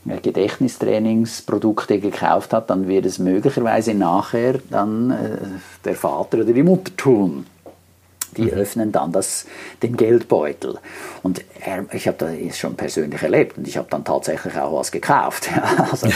[0.06, 5.38] Gedächtnistrainingsprodukte gekauft hat, dann wird es möglicherweise nachher dann äh,
[5.84, 7.46] der Vater oder die Mutter tun
[8.38, 9.46] die öffnen dann das,
[9.82, 10.78] den Geldbeutel.
[11.24, 14.92] Und er, ich habe das schon persönlich erlebt und ich habe dann tatsächlich auch was
[14.92, 15.50] gekauft.
[15.92, 16.08] also,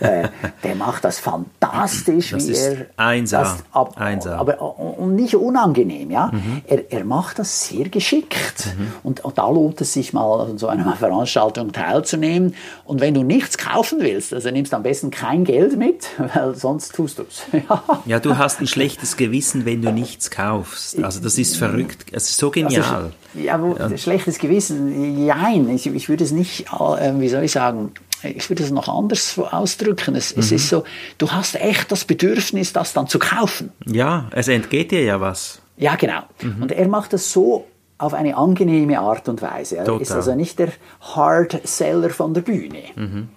[0.00, 0.28] äh,
[0.62, 3.42] der macht das fantastisch, das wie ist er einsam.
[3.42, 4.38] das ab, einsam.
[4.38, 4.60] aber
[4.98, 6.30] und nicht unangenehm, ja.
[6.32, 6.62] Mhm.
[6.66, 8.92] Er, er macht das sehr geschickt mhm.
[9.02, 12.54] und, und, da lohnt es sich mal an so einer Veranstaltung teilzunehmen.
[12.84, 16.94] Und wenn du nichts kaufen willst, also nimmst am besten kein Geld mit, weil sonst
[16.94, 17.42] tust du es.
[18.06, 21.02] ja, du hast ein schlechtes Gewissen, wenn du nichts kaufst.
[21.02, 21.67] Also das ist verrückt.
[22.12, 22.82] Es ist so genial.
[22.82, 23.96] Also, ja, wo, ja.
[23.96, 28.62] schlechtes Gewissen, nein, ich, ich würde es nicht, äh, wie soll ich sagen, ich würde
[28.62, 30.14] es noch anders ausdrücken.
[30.14, 30.40] Es, mhm.
[30.40, 30.84] es, ist so,
[31.18, 33.70] du hast echt das Bedürfnis, das dann zu kaufen.
[33.86, 35.60] Ja, es entgeht dir ja was.
[35.76, 36.22] Ja, genau.
[36.42, 36.62] Mhm.
[36.62, 37.66] Und er macht das so
[37.98, 39.76] auf eine angenehme Art und Weise.
[39.76, 40.02] Er Total.
[40.02, 42.82] ist also nicht der Hard Seller von der Bühne.
[42.94, 43.28] Mhm.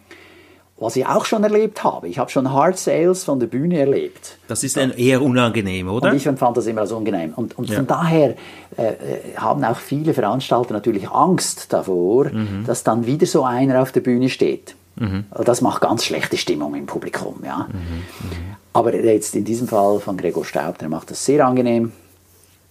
[0.81, 2.07] Was ich auch schon erlebt habe.
[2.07, 4.39] Ich habe schon Hard Sales von der Bühne erlebt.
[4.47, 6.09] Das ist dann eher unangenehm, oder?
[6.09, 7.33] Und ich empfand das immer als unangenehm.
[7.35, 7.75] Und, und ja.
[7.75, 8.35] von daher
[8.77, 8.95] äh, äh,
[9.37, 12.63] haben auch viele Veranstalter natürlich Angst davor, mhm.
[12.65, 14.73] dass dann wieder so einer auf der Bühne steht.
[14.95, 15.25] Mhm.
[15.45, 17.43] Das macht ganz schlechte Stimmung im Publikum.
[17.45, 17.67] Ja.
[17.71, 17.77] Mhm.
[17.77, 18.55] mhm.
[18.73, 21.91] Aber jetzt in diesem Fall von Gregor Staub, der macht das sehr angenehm.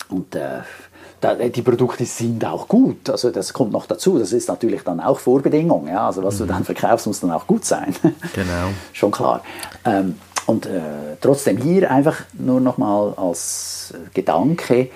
[0.09, 0.63] Und äh,
[1.23, 3.11] die Produkte sind auch gut.
[3.11, 4.19] Also das kommt noch dazu.
[4.19, 5.89] Das ist natürlich dann auch Vorbedingung.
[5.89, 6.07] Ja?
[6.07, 6.39] Also was mhm.
[6.39, 7.95] du dann verkaufst, muss dann auch gut sein.
[8.33, 8.71] Genau.
[8.93, 9.43] Schon klar.
[9.85, 10.81] Ähm, und äh,
[11.21, 14.91] trotzdem hier einfach nur noch mal als Gedanke,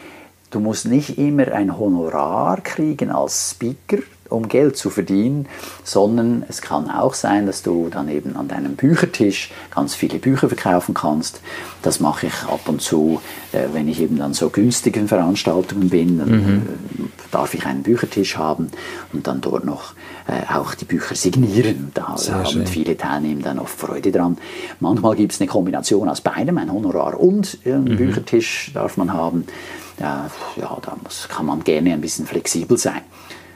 [0.50, 3.98] du musst nicht immer ein Honorar kriegen als Speaker,
[4.34, 5.46] um Geld zu verdienen,
[5.82, 10.48] sondern es kann auch sein, dass du dann eben an deinem Büchertisch ganz viele Bücher
[10.48, 11.40] verkaufen kannst.
[11.82, 13.20] Das mache ich ab und zu,
[13.52, 16.62] äh, wenn ich eben dann so günstigen Veranstaltungen bin, dann mhm.
[16.64, 18.70] Äh, darf ich einen Büchertisch haben
[19.12, 19.94] und dann dort noch
[20.26, 21.90] äh, auch die Bücher signieren.
[21.94, 22.66] Da Sehr haben schön.
[22.66, 24.38] viele Teilnehmer dann oft Freude dran.
[24.80, 27.96] Manchmal gibt es eine Kombination aus beidem, ein Honorar und einen mhm.
[27.96, 29.44] Büchertisch darf man haben.
[29.98, 33.02] Ja, ja da muss, kann man gerne ein bisschen flexibel sein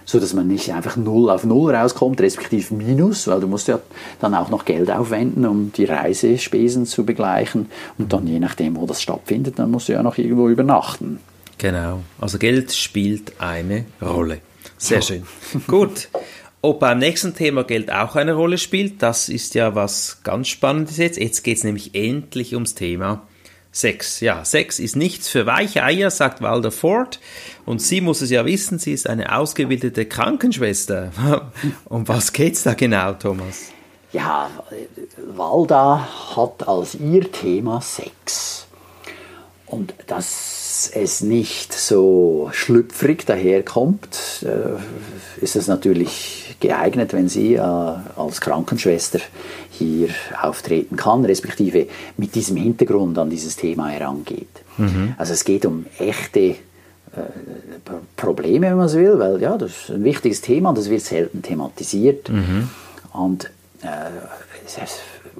[0.09, 3.79] so dass man nicht einfach null auf null rauskommt, respektive minus, weil du musst ja
[4.23, 7.67] dann auch noch Geld aufwenden, um die Reisespesen zu begleichen
[7.99, 11.21] und dann je nachdem, wo das stattfindet, dann musst du ja noch irgendwo übernachten.
[11.59, 14.41] Genau, also Geld spielt eine Rolle.
[14.79, 15.25] Sehr schön.
[15.67, 16.09] Gut.
[16.63, 20.97] Ob beim nächsten Thema Geld auch eine Rolle spielt, das ist ja was ganz Spannendes
[20.97, 21.19] jetzt.
[21.19, 23.27] Jetzt geht es nämlich endlich ums Thema
[23.79, 24.21] Sex.
[24.21, 27.21] Ja, Sex ist nichts für weiche Eier, sagt Walder Ford.
[27.65, 31.13] Und sie muss es ja wissen, sie ist eine ausgebildete Krankenschwester.
[31.85, 33.71] um was geht's da genau, Thomas?
[34.13, 34.51] Ja,
[35.37, 38.67] Walda hat als ihr Thema Sex.
[39.67, 47.61] Und dass es nicht so schlüpfrig daherkommt, äh, ist es natürlich geeignet, wenn sie äh,
[47.61, 49.21] als Krankenschwester
[49.79, 50.09] hier
[50.43, 51.87] auftreten kann, respektive
[52.17, 54.49] mit diesem Hintergrund an dieses Thema herangeht.
[54.77, 55.15] Mhm.
[55.17, 56.57] Also es geht um echte äh,
[58.17, 61.03] Probleme, wenn man so will, weil ja, das ist ein wichtiges Thema und das wird
[61.03, 62.29] selten thematisiert.
[62.29, 62.69] Mhm.
[63.13, 63.51] Und
[63.83, 63.87] äh,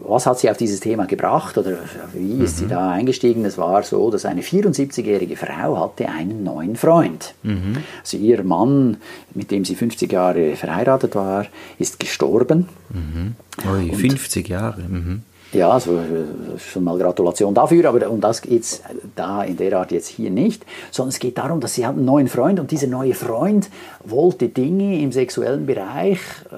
[0.09, 1.79] was hat sie auf dieses Thema gebracht oder
[2.13, 2.65] wie ist mhm.
[2.65, 3.45] sie da eingestiegen?
[3.45, 7.35] Es war so, dass eine 74-jährige Frau hatte einen neuen Freund.
[7.43, 7.79] Mhm.
[8.01, 8.99] Also ihr Mann,
[9.35, 11.47] mit dem sie 50 Jahre verheiratet war,
[11.79, 12.69] ist gestorben.
[12.91, 13.35] Mhm.
[13.71, 14.83] Ui, 50 Jahre.
[14.83, 15.23] Mhm.
[15.53, 15.99] Ja, also
[16.59, 18.83] schon mal Gratulation dafür, aber um das geht es
[19.17, 22.05] da in der Art jetzt hier nicht, sondern es geht darum, dass sie hat einen
[22.05, 23.71] neuen Freund und dieser neue Freund
[24.05, 26.19] wollte Dinge im sexuellen Bereich
[26.51, 26.57] äh,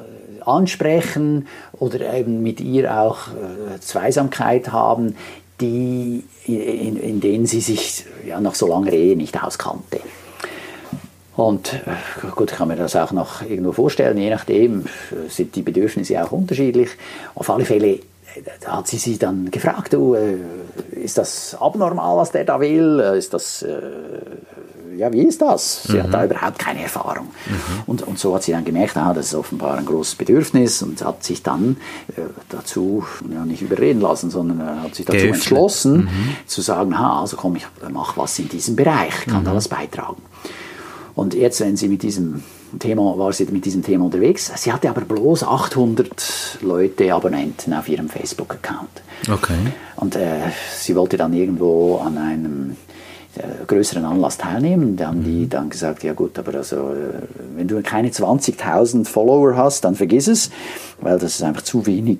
[0.50, 5.16] ansprechen oder eben mit ihr auch äh, Zweisamkeit haben,
[5.60, 10.00] die, in, in denen sie sich ja, nach so langer Ehe nicht auskannte.
[11.36, 14.84] Und äh, gut, kann mir das auch noch irgendwo vorstellen, je nachdem
[15.28, 16.90] sind die Bedürfnisse auch unterschiedlich.
[17.34, 18.00] Auf alle Fälle
[18.66, 20.36] hat sie sie dann gefragt, du, äh,
[20.92, 23.00] ist das abnormal, was der da will?
[23.00, 23.80] Äh, ist das, äh,
[25.00, 25.84] ja, wie ist das?
[25.84, 26.02] Sie mhm.
[26.02, 27.28] hat da überhaupt keine Erfahrung.
[27.46, 27.82] Mhm.
[27.86, 31.02] Und, und so hat sie dann gemerkt, ah, das ist offenbar ein großes Bedürfnis und
[31.02, 31.78] hat sich dann
[32.16, 35.34] äh, dazu ja, nicht überreden lassen, sondern äh, hat sich dazu Geöffnet.
[35.36, 36.36] entschlossen, mhm.
[36.46, 39.56] zu sagen, ha, also komm, ich mache was in diesem Bereich, kann da mhm.
[39.56, 40.20] was beitragen.
[41.14, 42.42] Und jetzt, wenn sie mit diesem
[42.78, 44.52] Thema, war sie mit diesem Thema unterwegs.
[44.56, 49.02] Sie hatte aber bloß 800 Leute, Abonnenten auf ihrem Facebook-Account.
[49.30, 49.58] Okay.
[49.96, 52.76] Und äh, sie wollte dann irgendwo an einem
[53.66, 54.96] größeren Anlass teilnehmen.
[54.96, 55.48] Da haben die mhm.
[55.48, 57.22] dann gesagt, ja gut, aber also, äh,
[57.56, 60.50] wenn du keine 20.000 Follower hast, dann vergiss es,
[61.00, 62.18] weil das ist einfach zu wenig,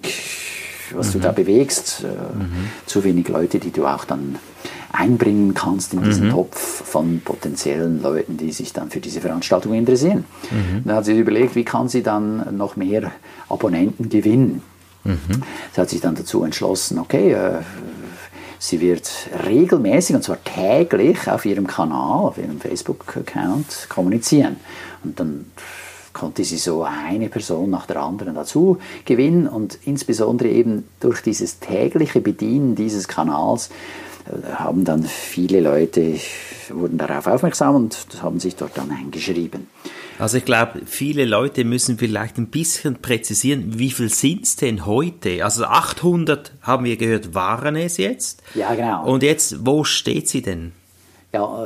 [0.94, 1.12] was mhm.
[1.12, 2.70] du da bewegst, äh, mhm.
[2.86, 4.36] zu wenig Leute, die du auch dann
[4.92, 6.32] einbringen kannst in diesen mhm.
[6.32, 10.24] Topf von potenziellen Leuten, die sich dann für diese Veranstaltung interessieren.
[10.50, 10.82] Mhm.
[10.84, 13.12] Dann hat sie überlegt, wie kann sie dann noch mehr
[13.48, 14.62] Abonnenten gewinnen.
[15.04, 15.18] Mhm.
[15.72, 17.60] Sie hat sich dann dazu entschlossen, okay, äh,
[18.60, 19.10] sie wird
[19.44, 24.60] regelmäßig, und zwar täglich, auf ihrem Kanal, auf ihrem Facebook-Account kommunizieren.
[25.02, 25.46] Und dann
[26.12, 31.58] konnte sie so eine Person nach der anderen dazu gewinnen und insbesondere eben durch dieses
[31.58, 33.70] tägliche Bedienen dieses Kanals
[34.54, 36.14] haben dann viele Leute,
[36.70, 39.68] wurden darauf aufmerksam und haben sich dort dann eingeschrieben.
[40.20, 44.84] Also ich glaube, viele Leute müssen vielleicht ein bisschen präzisieren, wie viel sind es denn
[44.84, 45.42] heute?
[45.44, 48.42] Also 800 haben wir gehört, waren es jetzt.
[48.54, 49.06] Ja, genau.
[49.06, 50.72] Und jetzt, wo steht sie denn?
[51.32, 51.64] Ja,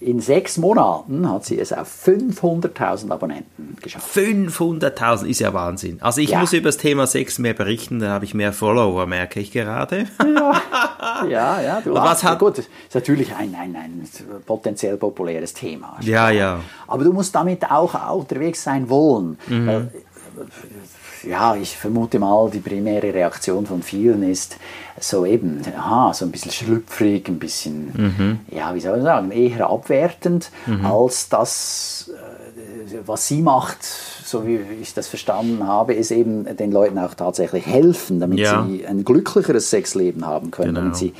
[0.00, 4.16] in sechs Monaten hat sie es auf 500.000 Abonnenten geschafft.
[4.16, 6.00] 500.000 ist ja Wahnsinn.
[6.00, 6.38] Also ich ja.
[6.38, 10.06] muss über das Thema Sex mehr berichten, dann habe ich mehr Follower, merke ich gerade.
[10.20, 14.08] Ja, ja, ja du hast, was hat, gut, das ist natürlich ein, ein, ein
[14.46, 15.96] potenziell populäres Thema.
[16.02, 16.60] Ja, ja.
[16.86, 19.36] Aber du musst damit auch unterwegs sein wollen.
[19.48, 19.88] Mhm
[21.22, 24.56] ja, ich vermute mal, die primäre Reaktion von vielen ist
[24.98, 28.40] so eben, aha, so ein bisschen schlüpfrig, ein bisschen, mhm.
[28.50, 30.84] ja, wie soll man sagen, eher abwertend, mhm.
[30.84, 33.78] als das, äh, was sie macht,
[34.30, 38.64] so wie ich das verstanden habe, ist eben den Leuten auch tatsächlich helfen, damit ja.
[38.66, 40.80] sie ein glücklicheres Sexleben haben können, genau.
[40.80, 41.12] damit sie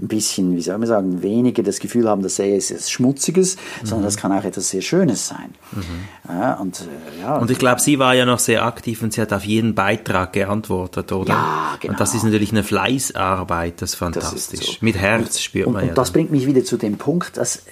[0.00, 3.86] ein bisschen, wie soll man sagen, weniger das Gefühl haben, dass es etwas Schmutziges, mhm.
[3.86, 5.54] sondern das kann auch etwas sehr Schönes sein.
[5.72, 5.82] Mhm.
[6.28, 9.20] Ja, und, äh, ja, und ich glaube, sie war ja noch sehr aktiv und sie
[9.20, 11.34] hat auf jeden Beitrag geantwortet, oder?
[11.34, 11.92] Ja, genau.
[11.92, 14.46] Und das ist natürlich eine Fleißarbeit, das ist fantastisch.
[14.50, 14.72] Das ist so.
[14.80, 15.92] Mit Herz spürt und, man und ja.
[15.92, 17.62] Und das bringt mich wieder zu dem Punkt, dass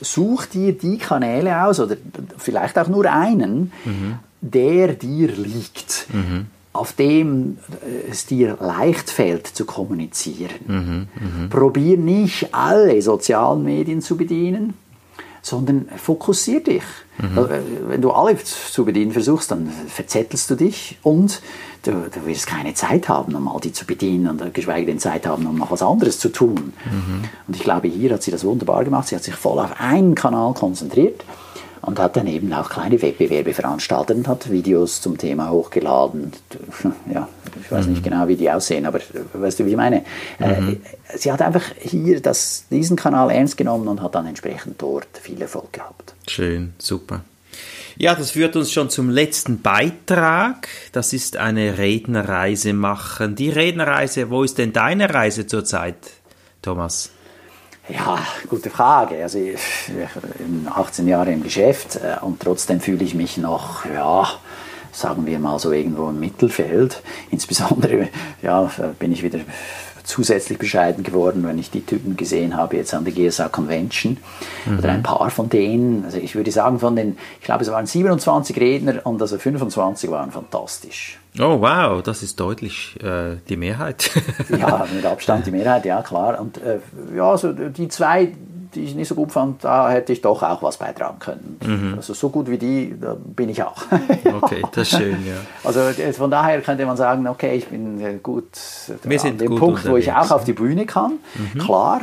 [0.00, 1.96] such dir die Kanäle aus oder
[2.38, 4.18] vielleicht auch nur einen, mhm.
[4.40, 6.06] der dir liegt.
[6.12, 10.50] Mhm auf dem äh, es dir leicht fällt zu kommunizieren.
[10.66, 11.48] Mhm, mh.
[11.48, 14.74] Probier nicht alle sozialen Medien zu bedienen,
[15.46, 16.82] sondern fokussier dich.
[17.18, 17.38] Mhm.
[17.38, 21.40] Äh, wenn du alle zu bedienen versuchst, dann verzettelst du dich und
[21.84, 25.24] du, du wirst keine Zeit haben, um all die zu bedienen und geschweige denn Zeit
[25.24, 26.72] haben, um noch was anderes zu tun.
[26.84, 27.24] Mhm.
[27.46, 29.06] Und ich glaube, hier hat sie das wunderbar gemacht.
[29.06, 31.22] Sie hat sich voll auf einen Kanal konzentriert
[31.86, 36.32] und hat dann eben auch kleine Wettbewerbe veranstaltet und hat Videos zum Thema hochgeladen.
[37.12, 37.28] Ja,
[37.62, 37.92] ich weiß mhm.
[37.92, 38.98] nicht genau, wie die aussehen, aber
[39.32, 40.04] weißt du, wie ich meine?
[40.40, 40.80] Äh, mhm.
[41.14, 45.40] sie hat einfach hier das, diesen Kanal ernst genommen und hat dann entsprechend dort viel
[45.40, 46.14] Erfolg gehabt.
[46.26, 47.22] Schön, super.
[47.96, 50.68] Ja, das führt uns schon zum letzten Beitrag.
[50.92, 53.36] Das ist eine Rednerreise machen.
[53.36, 55.96] Die Rednerreise, wo ist denn deine Reise zurzeit,
[56.60, 57.10] Thomas?
[57.88, 58.18] Ja,
[58.48, 59.22] gute Frage.
[59.22, 59.60] Also ich
[60.38, 64.28] bin 18 Jahre im Geschäft äh, und trotzdem fühle ich mich noch, ja,
[64.90, 67.00] sagen wir mal so irgendwo im Mittelfeld.
[67.30, 68.08] Insbesondere
[68.42, 68.68] ja,
[68.98, 69.38] bin ich wieder
[70.06, 74.18] zusätzlich bescheiden geworden, wenn ich die Typen gesehen habe jetzt an der GSA Convention
[74.64, 74.78] mhm.
[74.78, 76.04] oder ein paar von denen.
[76.04, 80.10] Also ich würde sagen von den, ich glaube es waren 27 Redner und also 25
[80.10, 81.18] waren fantastisch.
[81.38, 84.10] Oh wow, das ist deutlich äh, die Mehrheit.
[84.48, 86.40] ja, mit Abstand die Mehrheit, ja klar.
[86.40, 86.78] Und äh,
[87.14, 88.32] ja, also die zwei,
[88.76, 91.58] die ich nicht so gut fand, da hätte ich doch auch was beitragen können.
[91.64, 91.94] Mhm.
[91.96, 93.82] Also so gut wie die, da bin ich auch.
[94.42, 95.34] okay, das ist schön, ja.
[95.64, 95.80] Also
[96.12, 98.44] von daher könnte man sagen, okay, ich bin gut
[99.02, 99.92] Wir sind an dem gut Punkt, unterwegs.
[99.92, 101.58] wo ich auch auf die Bühne kann, mhm.
[101.58, 102.02] klar.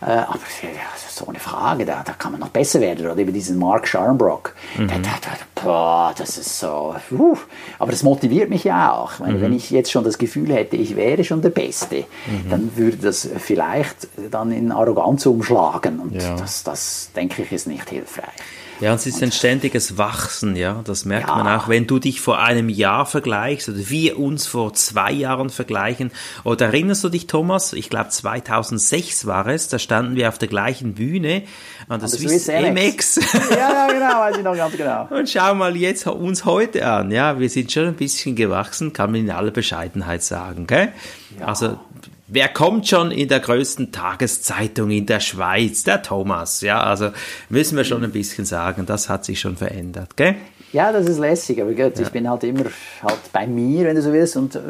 [0.00, 0.68] Äh, aber ja,
[1.08, 3.06] so eine Frage, da, da kann man noch besser werden.
[3.06, 4.54] Oder über diesen Mark Scharnbrock.
[4.76, 4.88] Mhm.
[4.88, 6.94] Der, der, der, boah, das ist so.
[7.10, 7.36] Uh,
[7.78, 9.18] aber das motiviert mich ja auch.
[9.18, 9.42] Meine, mhm.
[9.42, 12.50] Wenn ich jetzt schon das Gefühl hätte, ich wäre schon der Beste, mhm.
[12.50, 16.00] dann würde das vielleicht dann in Arroganz umschlagen.
[16.00, 16.36] Und ja.
[16.36, 18.34] das, das, denke ich, ist nicht hilfreich.
[18.80, 20.82] Ja, und es ist ein ständiges Wachsen, ja.
[20.84, 21.36] Das merkt ja.
[21.36, 25.50] man auch, wenn du dich vor einem Jahr vergleichst oder wir uns vor zwei Jahren
[25.50, 26.10] vergleichen.
[26.42, 27.72] Oder erinnerst du dich, Thomas?
[27.72, 31.44] Ich glaube 2006 war es, da standen wir auf der gleichen Bühne
[31.88, 33.20] an der Swiss, Swiss MX.
[33.50, 35.06] ja, ja, genau, weiß ich noch ganz genau.
[35.10, 37.38] Und schau mal jetzt uns heute an, ja.
[37.38, 40.92] Wir sind schon ein bisschen gewachsen, kann man in aller Bescheidenheit sagen, gell?
[41.38, 41.46] Ja.
[41.46, 41.78] Also
[42.26, 45.84] Wer kommt schon in der größten Tageszeitung in der Schweiz?
[45.84, 46.62] Der Thomas.
[46.62, 47.10] Ja, also
[47.50, 50.36] müssen wir schon ein bisschen sagen, das hat sich schon verändert, gell?
[50.72, 52.02] Ja, das ist lässig, aber gut, ja.
[52.02, 52.64] ich bin halt immer
[53.02, 54.60] halt bei mir, wenn du so willst, und äh,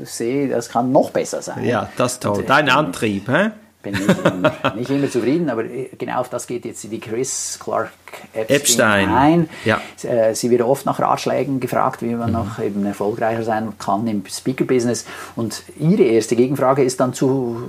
[0.00, 1.64] sehe, das kann noch besser sein.
[1.64, 2.42] Ja, das ist toll.
[2.42, 3.50] Äh, Dein Antrieb, hä?
[3.82, 5.64] Bin nicht immer, nicht immer zufrieden, aber
[5.98, 7.92] genau auf das geht jetzt die Chris Clark
[8.32, 9.08] Epstein, Epstein.
[9.08, 9.48] ein.
[9.64, 9.80] Ja.
[10.02, 12.36] Äh, sie wird oft nach Ratschlägen gefragt, wie man mhm.
[12.36, 15.06] noch eben erfolgreicher sein kann im Speaker-Business.
[15.36, 17.62] Und ihre erste Gegenfrage ist dann zu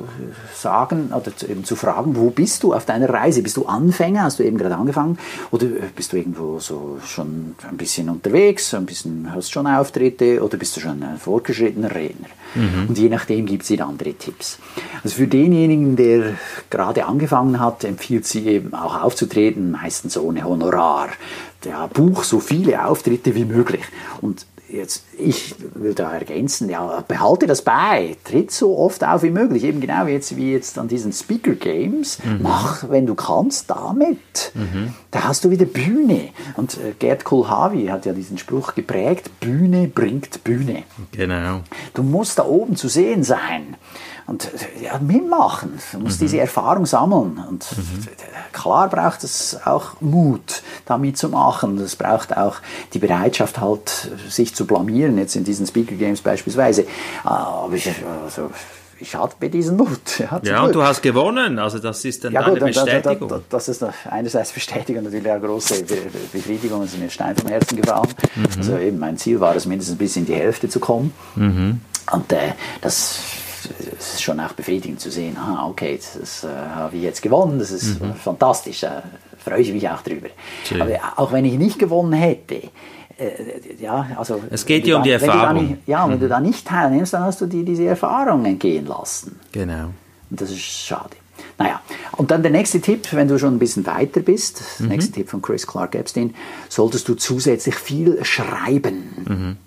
[0.54, 3.42] sagen oder zu, eben zu fragen, wo bist du auf deiner Reise?
[3.44, 4.24] Bist du Anfänger?
[4.24, 5.18] Hast du eben gerade angefangen?
[5.52, 10.58] Oder bist du irgendwo so schon ein bisschen unterwegs, ein bisschen hast schon Auftritte oder
[10.58, 12.28] bist du schon ein fortgeschrittener Redner?
[12.56, 12.90] Mhm.
[12.90, 14.60] Und je nachdem gibt sie andere Tipps.
[15.04, 16.34] Also für denjenigen, der
[16.70, 21.10] gerade angefangen hat, empfiehlt sie eben auch aufzutreten, meistens ohne Honorar.
[21.64, 23.84] Der buch so viele Auftritte wie möglich.
[24.20, 29.30] Und jetzt, ich will da ergänzen, ja, behalte das bei, tritt so oft auf wie
[29.30, 32.40] möglich, eben genau wie jetzt, wie jetzt an diesen Speaker Games, mhm.
[32.42, 34.54] mach, wenn du kannst, damit.
[34.54, 34.94] Mhm.
[35.12, 36.30] Da hast du wieder Bühne.
[36.56, 40.84] Und äh, Gerd Kohlhavi hat ja diesen Spruch geprägt, Bühne bringt Bühne.
[41.12, 41.62] Genau.
[41.94, 43.76] Du musst da oben zu sehen sein
[44.32, 44.50] und
[44.82, 45.80] ja, mitmachen.
[45.92, 46.26] Du musst mhm.
[46.26, 47.44] diese Erfahrung sammeln.
[47.50, 48.08] Und mhm.
[48.54, 51.78] klar braucht es auch Mut, damit zu machen.
[51.80, 52.56] Es braucht auch
[52.94, 56.86] die Bereitschaft, halt, sich zu blamieren, jetzt in diesen Speaker Games beispielsweise.
[57.24, 57.92] Aber ich,
[58.24, 58.52] also,
[59.00, 59.90] ich hatte diesen Mut.
[60.20, 63.28] Ja, ja und du hast gewonnen, also das ist dann ja, eine Bestätigung.
[63.28, 65.84] Da, da, das ist einerseits Bestätigung, natürlich eine große
[66.32, 68.08] Befriedigung, es ist mir Stein vom Herzen gefallen.
[68.36, 68.46] Mhm.
[68.58, 71.12] Also eben mein Ziel war es, mindestens bis in die Hälfte zu kommen.
[71.36, 71.82] Mhm.
[72.12, 73.20] Und äh, das
[73.66, 77.60] es ist schon auch befriedigend zu sehen, ah, okay, das äh, habe ich jetzt gewonnen,
[77.60, 78.14] das ist mhm.
[78.16, 79.04] fantastisch, da
[79.44, 80.28] freue ich mich auch drüber.
[80.66, 80.82] Schön.
[80.82, 82.70] Aber auch wenn ich nicht gewonnen hätte, äh,
[83.80, 84.42] ja, also...
[84.50, 85.68] Es geht ja um die Erfahrung.
[85.68, 86.22] Nicht, ja, wenn mhm.
[86.22, 89.40] du da nicht teilnimmst, dann hast du dir diese Erfahrung entgehen lassen.
[89.52, 89.90] Genau.
[90.30, 91.16] Und das ist schade.
[91.58, 91.82] Naja,
[92.14, 94.84] und dann der nächste Tipp, wenn du schon ein bisschen weiter bist, mhm.
[94.84, 96.34] der nächste Tipp von Chris Clark Epstein,
[96.70, 99.26] solltest du zusätzlich viel schreiben.
[99.28, 99.58] Mhm.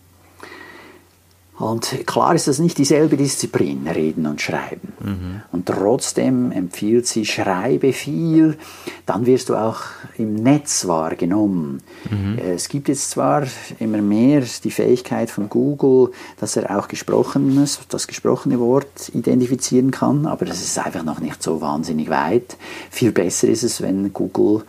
[1.56, 4.92] Und klar ist das nicht dieselbe Disziplin, Reden und Schreiben.
[5.00, 5.42] Mhm.
[5.52, 8.58] Und trotzdem empfiehlt sie, schreibe viel,
[9.06, 9.82] dann wirst du auch
[10.18, 11.80] im Netz wahrgenommen.
[12.10, 12.38] Mhm.
[12.38, 13.44] Es gibt jetzt zwar
[13.78, 20.26] immer mehr die Fähigkeit von Google, dass er auch gesprochenes, das gesprochene Wort identifizieren kann,
[20.26, 22.56] aber das ist einfach noch nicht so wahnsinnig weit.
[22.90, 24.64] Viel besser ist es, wenn Google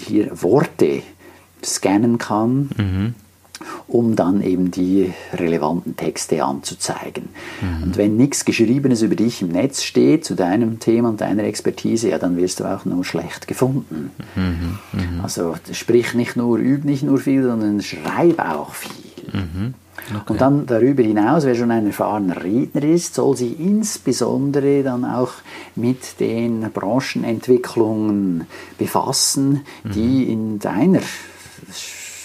[0.00, 1.02] hier Worte
[1.62, 2.70] scannen kann.
[2.76, 3.14] Mhm
[3.86, 7.28] um dann eben die relevanten Texte anzuzeigen.
[7.60, 7.82] Mhm.
[7.84, 12.10] Und wenn nichts Geschriebenes über dich im Netz steht zu deinem Thema und deiner Expertise,
[12.10, 14.10] ja, dann wirst du auch nur schlecht gefunden.
[14.34, 14.78] Mhm.
[14.92, 15.20] Mhm.
[15.22, 18.92] Also sprich nicht nur, üb nicht nur viel, sondern schreib auch viel.
[19.32, 19.74] Mhm.
[20.10, 20.32] Okay.
[20.32, 25.32] Und dann darüber hinaus, wer schon ein erfahrener Redner ist, soll sich insbesondere dann auch
[25.76, 28.46] mit den Branchenentwicklungen
[28.76, 30.30] befassen, die mhm.
[30.30, 31.00] in deiner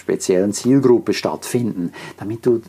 [0.10, 2.62] speziellen Zielgruppe stattfinden, damit du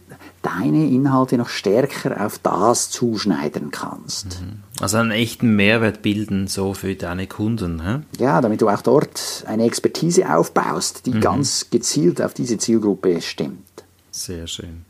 [0.42, 4.40] deine Inhalte noch stärker auf das zuschneiden kannst.
[4.40, 4.62] Mhm.
[4.80, 7.82] Also einen echten Mehrwert bilden, so für deine Kunden.
[7.82, 8.00] Hä?
[8.22, 11.20] Ja, damit du auch dort eine Expertise aufbaust, die mhm.
[11.20, 13.58] ganz gezielt auf diese Zielgruppe stimmt.
[14.10, 14.84] Sehr schön.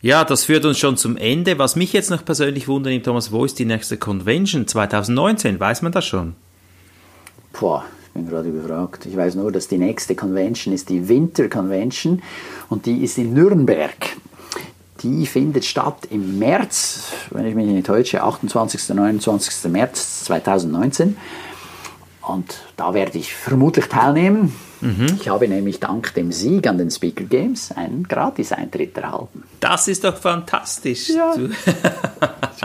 [0.00, 1.58] Ja, das führt uns schon zum Ende.
[1.58, 5.60] Was mich jetzt noch persönlich wundert, Thomas, wo ist die nächste Convention 2019?
[5.60, 6.34] Weiß man das schon?
[7.58, 9.06] Boah, bin gerade überfragt.
[9.06, 12.22] Ich weiß nur, dass die nächste Convention ist die Winter Convention
[12.68, 13.94] und die ist in Nürnberg.
[15.02, 18.90] Die findet statt im März, wenn ich mich nicht täusche, 28.
[18.90, 19.70] 29.
[19.70, 21.16] März 2019.
[22.22, 24.54] Und da werde ich vermutlich teilnehmen.
[24.80, 25.18] Mhm.
[25.20, 29.42] Ich habe nämlich dank dem Sieg an den Speaker Games einen Gratis-Eintritt erhalten.
[29.58, 31.08] Das ist doch fantastisch.
[31.08, 31.34] Ja.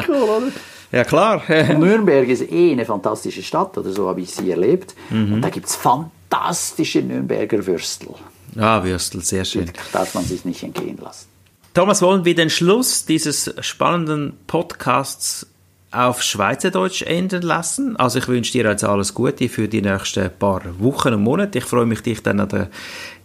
[0.08, 0.48] cool, oder?
[0.92, 1.42] Ja, klar.
[1.78, 4.96] Nürnberg ist eh eine fantastische Stadt, oder so habe ich sie erlebt.
[5.10, 5.34] Mhm.
[5.34, 8.10] Und da gibt es fantastische Nürnberger Würstel.
[8.58, 9.66] Ah, Würstel, sehr schön.
[9.66, 11.28] Die darf man sich nicht entgehen lassen.
[11.74, 15.46] Thomas, wollen wir den Schluss dieses spannenden Podcasts
[15.92, 17.96] auf Schweizerdeutsch enden lassen?
[17.98, 21.60] Also ich wünsche dir jetzt alles Gute für die nächsten paar Wochen und Monate.
[21.60, 22.70] Ich freue mich, dich dann an der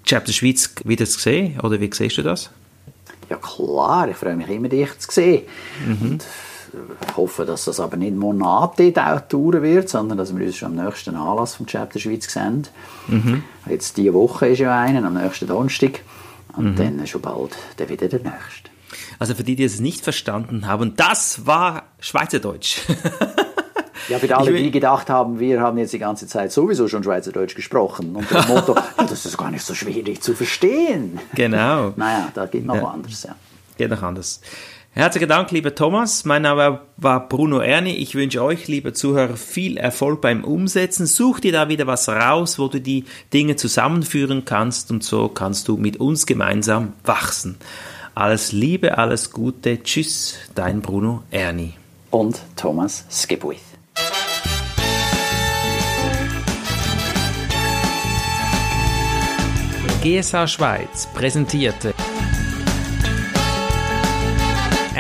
[0.05, 1.61] Chapter Schweiz wieder zu sehen.
[1.61, 2.51] Oder wie siehst du das?
[3.31, 5.45] Ja klar, ich freue mich immer, dich zu sehen.
[5.87, 6.19] Mhm.
[7.17, 11.15] Hoffe, dass das aber nicht Monate dauern wird, sondern dass wir uns schon am nächsten
[11.17, 12.67] Anlass vom Chapter Schweiz sehen.
[13.09, 13.45] Mhm.
[13.69, 16.01] Jetzt diese Woche ist ja einer, am nächsten Donnerstag.
[16.57, 16.77] Und mhm.
[16.77, 18.71] dann schon bald dann wieder der nächste.
[19.19, 22.83] Also für die, die es nicht verstanden haben, das war Schweizerdeutsch.
[24.09, 27.55] Ja, für alle, die gedacht haben, wir haben jetzt die ganze Zeit sowieso schon Schweizerdeutsch
[27.55, 28.17] gesprochen.
[28.17, 31.21] Und das Motto, ja, das ist gar nicht so schwierig zu verstehen.
[31.35, 31.93] Genau.
[31.97, 32.85] naja, da geht noch ja.
[32.85, 33.37] anders, ja.
[33.79, 34.41] Geht noch anders.
[34.95, 36.27] Herzlichen Dank, lieber Thomas.
[36.27, 37.93] Mein Name war Bruno Erni.
[37.93, 41.07] Ich wünsche euch, liebe Zuhörer, viel Erfolg beim Umsetzen.
[41.07, 45.69] Such dir da wieder was raus, wo du die Dinge zusammenführen kannst und so kannst
[45.69, 47.57] du mit uns gemeinsam wachsen.
[48.15, 49.83] Alles Liebe, alles Gute.
[49.83, 51.73] Tschüss, dein Bruno Erni.
[52.11, 53.61] Und Thomas Skipwith.
[60.03, 61.95] GSA Schweiz präsentierte